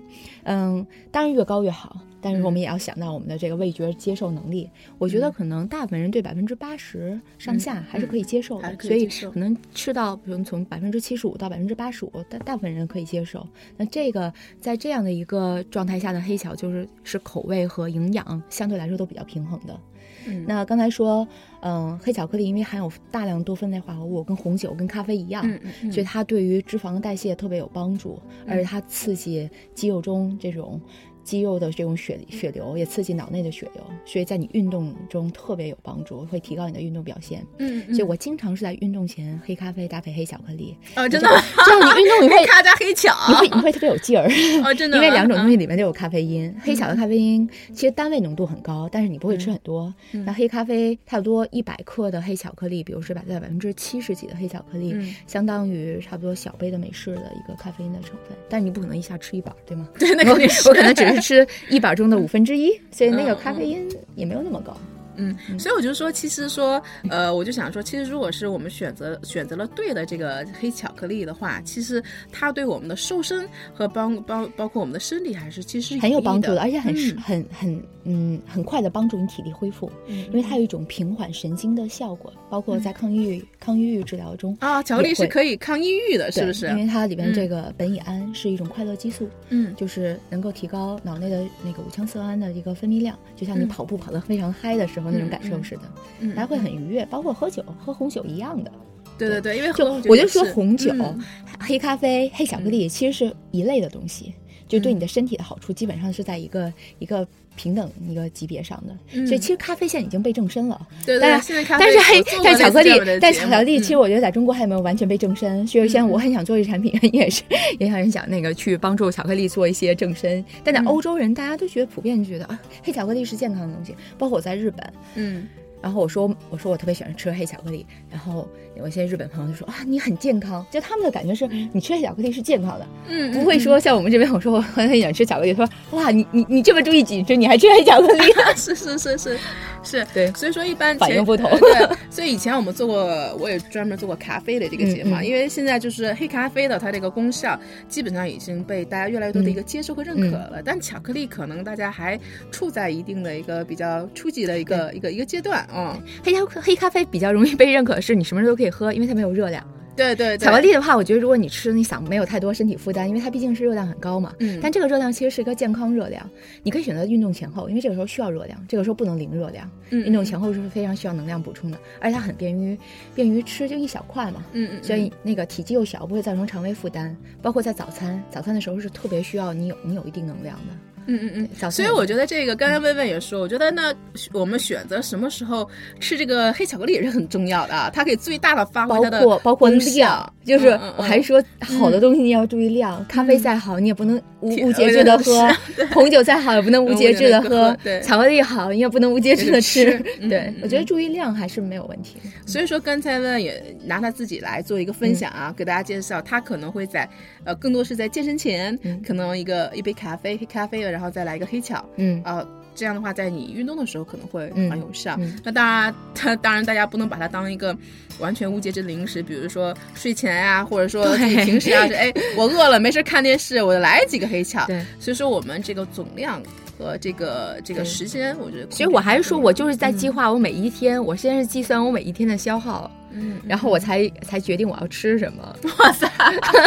[0.44, 4.68] 嗯，当然越高越好，但是我们也要想到我们的这个味觉接受能力。
[4.98, 13.46] 我觉得可能大部分人对百分之八十上下还是可以接受的，所以可能吃到比如从百分之七十五到百分之八十五，大大部分人可以接受。
[13.76, 19.78] 那这个在这样的一个状态下的黑巧，就是是口味和营养相对来说都比较平衡的。
[20.26, 20.44] 嗯。
[20.46, 21.26] 那刚才说，
[21.60, 25.92] 嗯，黑巧克力因为含有大量多酚类化合物，跟红酒、跟咖啡一样，嗯嗯嗯。
[25.92, 30.80] 所以它对于脂肪的代谢特别有帮助，而且它刺激肌肉中这种
[31.24, 37.44] 肌肉的这种血血流，也刺激脑内的血流，所以在你运动中特别有帮助，会提高你的运动表现。
[37.58, 44.28] 嗯嗯，所以我经常是在运动前黑咖啡搭配黑巧克力，哦，真的吗，这样你运动你会 黑咖加黑巧，你会你会特别有劲儿。
[44.62, 49.92] 哦，真的，因为两种东西，里面都有咖啡因，黑巧的咖啡因其实单位浓度很高，但是你不会吃很多。
[50.26, 58.36] 那黑咖啡差不多一百克的黑巧克力，比如说百分之七十几的黑巧克力，嗯相当于差不多小杯的美式的一个咖啡因的成分。
[58.48, 59.88] 但是你不可能一下吃一板，对吗？
[59.98, 64.76] 对，那我肯定是我可能只是 吃一把中的五分之一，所以那个咖啡因也没有那么高。
[65.16, 77.16] 嗯，所以我就说，其实说，呃，我就想说，其实如果是我们选择选择了对的这个黑巧克力的话，其实它对我们的瘦身和帮包包括我们的身体还是其实很有帮助的，而且很、嗯。
[77.20, 86.66] 很很嗯很快的帮助你体力恢复，因为它有一种平缓神经的效果，包括在抗抑郁、抗抑郁治疗中啊，巧克力是可以抗抑郁的，是不是？
[86.68, 86.76] 因？
[86.76, 89.74] 为它里边这个苯乙胺是一种快乐激素，嗯。
[89.74, 93.68] 就是能够提高脑内的那个五羟色胺的一个分泌量，就像你嗯。
[93.68, 95.82] 跑步跑得非常嗨的时候那种感受似的，
[96.20, 97.04] 嗯，大家会很愉悦。
[97.06, 98.70] 包括喝酒，喝红酒一样的。
[99.16, 101.22] 对对对，因为就喝我就说红酒、嗯
[101.60, 104.34] 黑咖啡、黑巧克力其实是一类的东西，
[104.66, 107.26] 就对你的身体的好处基本上是在一个一个
[107.56, 108.96] 平等一个级别上的。
[109.12, 109.26] 嗯。
[109.26, 110.80] 所以其实咖啡现在已经被正身了。
[111.04, 113.82] 对对，但是现在咖啡但是黑但是巧克力但巧克力，嗯。
[113.82, 117.42] 其实我觉得在中国还没有完全被正身，所以现在我很想做这产品，也是
[117.78, 120.44] 也想想那个去帮助巧克力做一些正身。
[120.62, 120.86] 但在嗯。
[120.86, 125.46] 欧洲人，大家都觉得普遍觉得啊，黑巧克力是健康的东西，包括我在日本，嗯
[125.84, 138.32] 然后我说我说我特别喜欢吃黑巧克力，然后有一些日本朋友就说啊你很健康，就他们的感觉是你吃黑巧克力是健康的，嗯不会说像我们这边我说我很很喜欢吃巧克力，说哇你你你这么注意饮食，你还吃黑巧克力？
[138.32, 138.52] 啊？
[138.56, 139.38] 是是是是
[139.84, 140.32] 是，对。
[140.32, 142.96] 所以说一般前反应不同呃对，所以以前我们做过，
[143.38, 145.26] 我也专门做过咖啡的这个节目，嗯嗯。
[145.26, 147.58] 因为现在就是黑咖啡的它这个功效
[147.88, 152.18] 基本上已经被大家越来越多的一个接受和认可了，但巧克力可能大家还
[152.50, 156.02] 处在一定的一个比较初级的一个一个一个阶段啊、嗯。
[156.24, 159.64] 黑咖黑咖啡比较容易被认可，是你什么时候都可以喝，因为它没有热量。
[159.96, 164.34] 对对对，巧克力的话，我觉得如果你吃，你想没有太多身体负担，因为它毕竟是热量很高嘛。
[164.40, 166.28] 嗯但这个热量其实是一个健康热量，
[166.62, 169.70] 你可以选择运动前后，因为这个时候需要热量，这个时候不能零热量。
[169.90, 172.76] 嗯运动前后是非常需要能量补充的，而且它很便于
[173.14, 174.44] 便于吃，就一小块嘛。
[174.52, 177.16] 嗯嗯，所以那个体积又小，不会造成肠胃负担。
[177.40, 180.93] 包括在早餐，早餐的时候是特别需要你有你有一定能量的。
[181.06, 183.94] 嗯嗯嗯，所以我觉得这个刚才薇薇也说，我觉得呢，
[184.32, 185.68] 我们选择什么时候
[186.00, 193.04] 吃这个黑巧克力也是很重要的啊，它可以最大的发挥它的括包括功效量，就是我还是说好的东西你要注意量。
[193.06, 195.48] 咖啡再好，你也不能无无节制的喝；
[195.92, 202.16] 红酒再好，也不能无节制的喝巧克力好，你也不能无节制的吃 对嗯，我觉得注意量还是没有问题。
[202.46, 207.08] 所以说刚才呢也拿他自己来做一个分享啊，给大家介绍，他可能会在
[207.44, 209.00] 呃更多是在健身前，嗯。
[209.06, 215.16] 可能一个一杯咖啡黑咖啡，然后再来一个黑巧，嗯啊、这样的话，在你运动的时候可能会嗯很有效。
[215.18, 217.76] 嗯那当然，它当然大家不能把它当一个
[218.18, 224.66] 完全无节制的零食，比如说睡前呀、或者说你平时啊，是哎我饿了没事看电视，我就来几个黑巧。
[224.66, 226.42] 对，所以说我们这个总量
[226.78, 235.56] 和这个这个时间，我觉得其实我还是说，我就是在嗯计划我每一天，我先是计算我每一天的消耗，嗯，然后我才才决定我要吃什么。
[235.78, 236.08] 哇塞，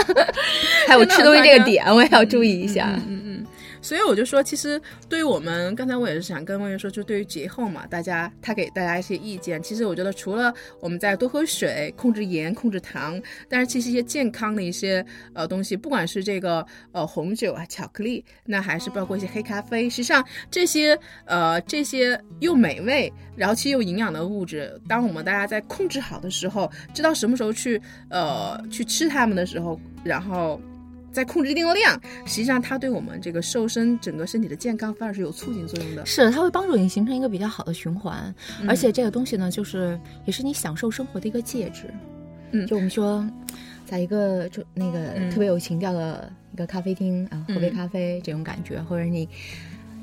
[0.88, 3.00] 还有吃东西这个点， 我也要注意一下。
[3.08, 3.27] 嗯。
[3.88, 9.64] 所以我就说，其实对于我们刚才我也是想跟魏源说，就对于节后嘛，大家他给大家一些意见。
[9.64, 13.18] 其实我觉得，除了我们在多喝水、控制盐、控制糖，
[13.48, 20.22] 但是其实一些健康的一些呃东西，不管是这个呃红酒啊、巧克力，那还是包括一些黑咖啡，实际上
[20.52, 30.60] 这些呃这些又美味，然后其实又营养的物质，当我们大家在控制好的时候，知道什么时候去呃去吃它们的时候，然后。
[31.18, 36.06] 再控制一定的量，实际上它对我们这个瘦身、整个身体的健康反而是有促进作用的。
[36.06, 41.92] 是，它会帮助你形成一个比较好的循环，嗯而且这个东西呢，就是也是你享受生活的一个介质。
[42.52, 43.28] 嗯就我们说，
[43.84, 49.28] 在一个就那个嗯特别有情调的一个咖啡厅啊，喝杯嗯咖啡这种感觉，或者你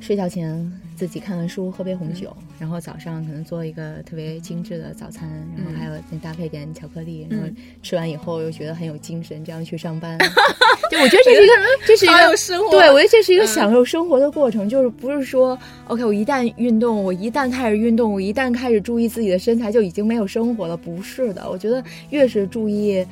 [0.05, 5.27] 睡觉前自己看看书，喝杯红嗯酒，然后早上可能做一个特别精致的早餐，
[5.57, 10.19] 然后嗯还有再搭配点巧克力，然后嗯吃完以后又觉得很有精神，这样去上班。
[10.93, 11.53] 就我觉得这是一个，
[11.89, 20.77] 这是一个有生活对，我觉得这是一个嗯享受生活的过程，就是不是说，OK，我一旦运动，我一旦开始运动，我一旦开始注意自己的身材，就已经没有生活了。
[20.77, 23.05] 不是的，我觉得越是注意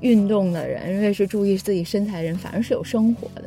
[0.00, 3.44] 运动的人，越是注意自己身材的人，反而是有生活的。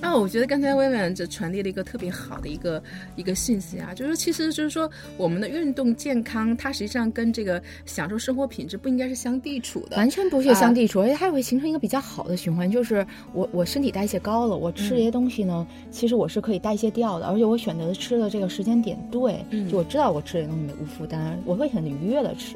[0.00, 2.82] 啊，我觉得刚才薇薇这传递了一个特别好的一个
[3.16, 9.96] 一个信息啊，就是其实就是说我们的运动健康，它实际上跟这个享受生活品质不应该是相抵触的。
[9.96, 12.70] 完全不是相抵触，而且它会形成一个比较好的循环。
[12.70, 22.54] 就是我我身体代谢高了，我吃这些东西呢，其实我是可以代谢掉的，而且我选择吃的这个时间点对，嗯就我知道我吃这些东西没无负担，我会很愉悦的吃，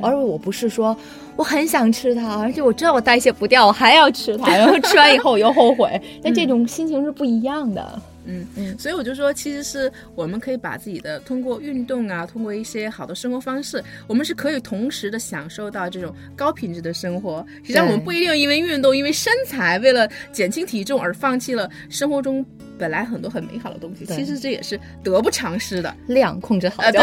[0.00, 0.96] 而我不是说
[1.36, 8.00] 我很想吃它，而且我知道我代谢不掉，我还要吃它， 然后吃完以后我又后悔，但这种心情是不一样的。
[8.26, 17.44] 嗯嗯所以我就说，其实是我们可以把自己的通过运动啊，通过一些好的生活方式，我们是可以同时的享受到这种高品质的生活。
[17.62, 22.42] 实际上，我们不一定因为运动、因为身材，为了减轻体重而放弃了生活中
[22.78, 24.06] 本来很多很美好的东西。
[24.06, 25.94] 其实这也是得不偿失的。
[26.06, 27.02] 量控制好对。，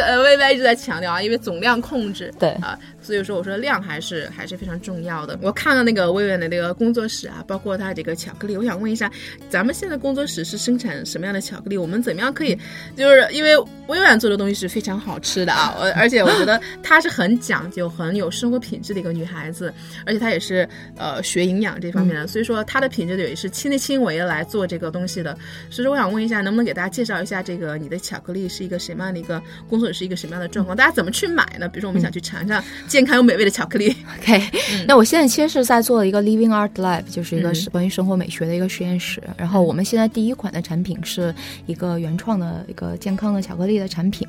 [0.00, 2.78] 呃，薇薇一直在强调啊，因为总量控制，对啊，
[3.08, 5.38] 所以说我说量还是还是非常重要的。
[5.40, 9.10] 我看了那个薇薇的那个工作室啊，包括它这个巧克力，我想问一下，
[9.48, 11.78] 咱们现在工作室是生产什么样的巧克力？
[11.78, 12.54] 我们怎么样可以，
[12.94, 13.56] 就是因为
[13.86, 19.72] 薇薇做的东西是非常好吃的啊，我而且我觉得 她是很讲究、很有生活品质的一个女孩子，
[20.04, 25.32] 而且她也是呃学营养这方面的，所以说她的品质也是亲力亲为的来做这个东西的。
[25.70, 30.76] 所以说我想问一下，能不能给大家介绍一下这个你的巧克力是一个什么样的一个工作室是一个什么样的状况？
[30.76, 31.66] 大家怎么去买呢？
[31.68, 33.94] 比如说我们想去尝尝，介健康又美味的巧克力。
[34.18, 34.42] OK，、
[34.84, 39.22] 那我现在其实是在做一个 Living Art Lab，就是一个是关于生活美学的一个实验室。
[39.36, 41.32] 然后我们现在第一款的产品是
[41.66, 44.26] 一个原创的一个健康的巧克力的产品，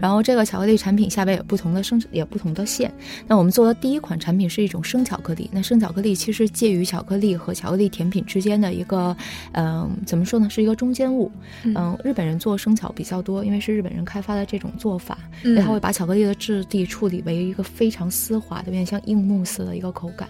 [0.00, 2.90] 然后这个巧克力产品下边有不同的生也不同的线。
[3.26, 9.14] 那我们做的第一款产品是一种生巧克力，那生巧克力其实介于巧克力和巧克力甜品之间的一个，
[9.52, 11.30] 嗯、怎么说呢，是一个中间物。
[11.64, 15.54] 嗯、日本人做生巧比较多，因为是日本人开发的这种做法，嗯。
[15.54, 20.28] 然后会把巧克力的质地处理为一个非常丝滑的，有点像硬木似的一个口感。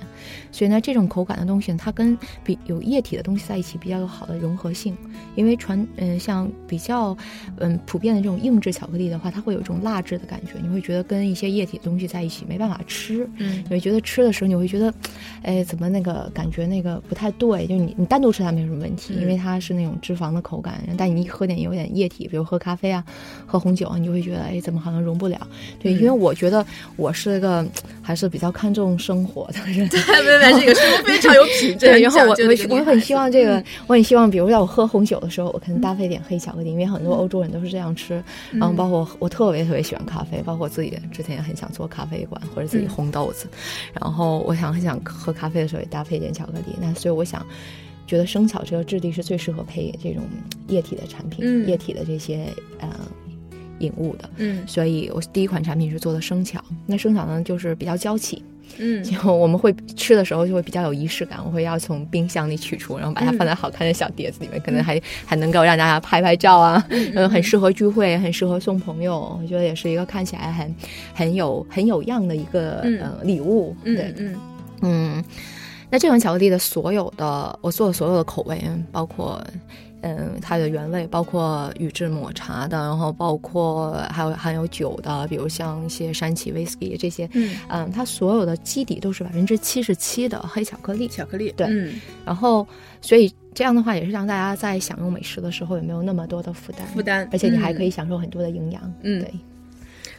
[0.50, 4.96] 所以呢，这种口感的东西呢，它跟比有液体的东西在一起比较有好的融合性。
[5.34, 7.16] 因为传嗯、像比较
[7.58, 13.28] 嗯普遍的这种硬质巧克力的话，它会有一种蜡质的感觉，你会觉得跟一些液体的东西在一起没办法吃。
[13.36, 14.92] 嗯你会觉得吃的时候，你会觉得，
[15.42, 17.66] 哎，怎么那个感觉那个不太对？
[17.66, 23.04] 就是你你单独吃它没有什么问题，嗯因为它是那种脂肪的口感，但你一喝点有点液体，比如喝咖啡啊，
[23.44, 25.46] 喝红酒啊，你就会觉得，哎，怎么好像融不了？
[25.78, 26.64] 对，因为我觉得
[26.96, 27.65] 我是一个
[28.02, 29.88] 还是比较看重生活的人。
[30.26, 38.22] 薇薇是一个生活非常有品质、 对，然后我我我很希望这个，我很希望，比如在我喝红酒的时候，我可能搭配点黑巧克力，因为很多欧洲人都是这样吃。
[38.52, 43.46] 然后包括我我特别特别喜欢咖啡，包括我自己之前也很想做咖啡馆或者自己烘豆子。
[43.98, 47.44] 然后我想很想喝咖啡的时候也搭配一点巧克力，那所以我想。
[48.08, 50.22] 觉得生巧这个质地是最适合配这种
[50.68, 52.46] 液体的产品，嗯液体的这些
[52.78, 52.88] 呃
[53.78, 54.66] 饮物的，嗯。
[54.66, 56.62] 所以我第一款产品是做的生巧。
[56.86, 58.42] 那生巧呢，就是比较娇气，
[58.78, 59.02] 嗯。
[59.04, 70.74] 就我们会吃的时候就会比较有仪式感，我会要从冰箱里取出，然后把它放在好看的小碟子里面，可能还还能够让大家拍拍照啊，嗯，很适合聚会，很适合送朋友，我觉得也是一个看起来很
[71.14, 73.00] 很有很有样的一个、嗯。
[73.00, 74.14] 呃礼物，对。
[74.16, 74.36] 嗯，嗯
[74.82, 75.24] 嗯，
[75.90, 78.60] 那这款巧克力的所有的我做的所有的口味，
[78.90, 79.42] 包括。
[80.14, 91.94] 嗯，它的原味包括宇治抹茶的，然后包括还有含有酒的，比如像一些山崎 whisky 这些，嗯，嗯，它所有的基底都是百分之七十七的黑巧克力，巧克力，对嗯。
[92.24, 92.66] 然后
[93.00, 99.34] 所以这样的话也是让大家在享用美食的时候也没有那么多的负担，负担而且你还嗯可以享受很多的营养，嗯对，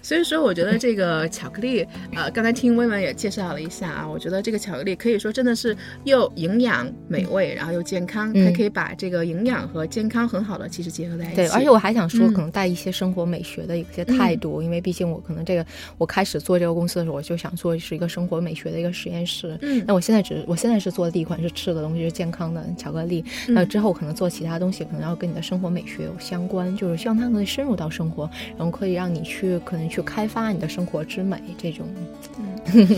[0.01, 1.85] 所以说，我觉得这个巧克力，
[2.15, 11.35] 呃，刚才听薇薇也介绍了一下啊，我觉得这个巧克力可以说真的是又营养美味，然后又健康，嗯还可以把这个营养和健康很好的其实结合在一起。
[11.35, 15.65] 对，而且我还想说，嗯可能带一些生活美学的一些态度，因为毕竟我可能这个
[15.97, 19.57] 我开始做这个公司的时候，我就想做是一个生活美学的一个实验室。
[19.61, 23.23] 嗯那我现在只我现在是做的第一款是吃的东西，是健康的巧克力。
[23.47, 31.85] 嗯那之后可能做其他东西，可能要跟你的生活美学有相关，就是希望它可以深入到生活，然后可以让你去可能去开发你的生活之美这种。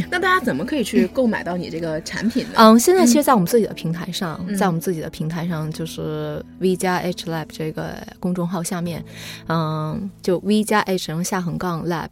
[0.10, 2.54] 那大家怎么可以去购买到你这个产品呢？
[2.56, 9.04] 嗯，现在其实，在我们自己的平台上，嗯在我们自己的平台上，就是 V 加 H Lab 这个公众号下面，
[9.48, 12.10] 嗯，就 V 加 H 下横杠 Lab。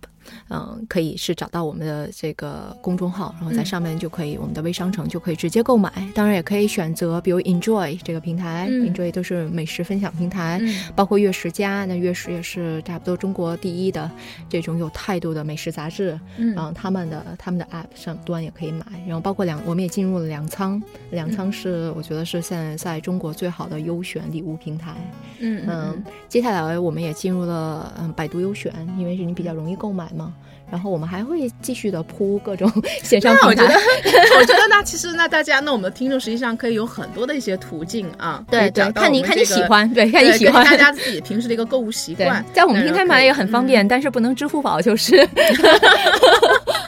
[0.50, 3.66] 嗯，可以是找到我们的这个公众号，然后在嗯。
[3.68, 5.92] 上面就可以，我们的微商城就可以直接购买。
[6.16, 8.86] 当然，也可以选择，比如 Enjoy 这个平台、嗯。
[8.86, 10.74] E n j o y 都是美食分享平台，嗯。
[10.96, 14.10] 包括月食家，那月食也是差不多中国第一的
[14.48, 16.54] 这种有态度的美食杂志，嗯。
[16.56, 20.82] 然后他们的他们的 App 上端也可以买，然后包括粮，我们也进入了粮仓，
[21.12, 24.94] 粮仓是我觉得是现在在中国最好的优选礼物平台。
[25.40, 25.66] 嗯。
[25.68, 30.34] 嗯，接下来我们也进入了嗯百度优选，因为是你比较容易购买嘛。
[30.70, 32.72] 然后我们还会继续的铺各种
[33.04, 33.68] 线上那我觉得
[34.04, 34.20] 平台。
[34.40, 40.64] 我觉得那其实那大家，那我们的听众实际上可以有很多的一些途径啊，对对，看你看你喜欢，对，看你喜欢。
[40.66, 45.28] 大家自己平时的一个购物习惯，，在我们平台买也很方便，但是不能支付宝，就是只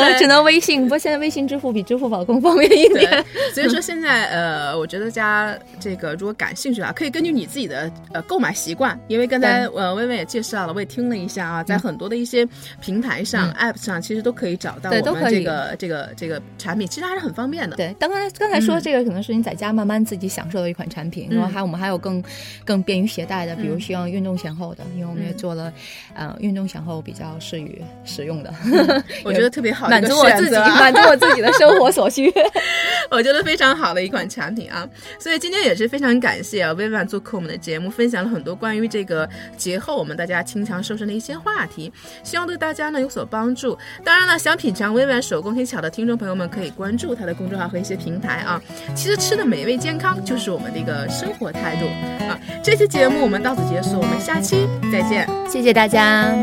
[0.00, 0.82] 能只能微信。
[0.82, 3.24] 不过现在微信支付比支付宝更方便一点。
[3.54, 12.46] 所以说现在呃，我觉得大家这个如果感兴趣的话，可以根据你自己的呃购买习惯，因为刚才呃薇薇也介绍了，我也听了一下啊，在很多的一些
[12.80, 17.76] 平台上、App 上，其实都可以找到我们这个这个这个产品，其实还是很方便的。
[17.76, 22.22] 对，刚刚刚才说这个可能是你在家慢慢自己享受的一款产品，然后还我们还有更
[22.64, 25.72] 更便于携带的，比如需要运动前后的，因为我们也做了
[26.14, 28.52] 呃运动前后比较适于使用的，
[29.24, 32.32] 我觉得特别好的满一个足我自己满足我自己的生活所需。
[33.10, 41.92] 我觉得非常好的一款产品啊，所以今天也是非常感谢啊薇薇做客我们的节目，分享了很多关于这个节后我们大家清肠瘦身的一些话题，
[42.24, 43.76] 希望对大家呢有所帮助。
[44.04, 48.60] 当然了，想品尝薇薇手工甜巧的听众朋友们可以关注她的公众号和一些平台啊。
[48.94, 51.86] 其实吃的美味健康就是我们的一个生活态度
[52.26, 52.38] 啊。
[52.62, 55.28] 这期节目我们到此结束，我们下期再见。
[55.48, 56.34] 谢谢大家。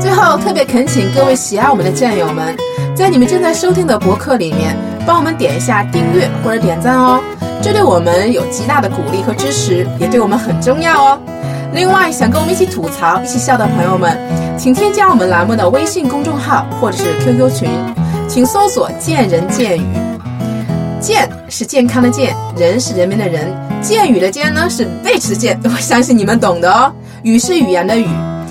[0.00, 2.56] 最后，特别恳请各位喜爱我们的战友们，
[2.94, 4.76] 在你们正在收听的博客里面，
[5.06, 7.20] 帮我们点一下订阅或者点赞哦，
[7.62, 11.20] 这对我们有极大的鼓励和支持，也对我们很重要哦。
[11.72, 14.16] 另外，想跟我们一起吐槽、一起笑的朋友们，
[14.58, 17.68] 请添加我们栏目的微信公众号或者是 QQ 群，
[18.28, 19.86] 请搜索“见人见语”。
[21.00, 26.92] 健是健康的健，人是人民的人，健语的健呢是贝齿健，我相信你们懂的哦。
[27.22, 28.06] 语是语言的语，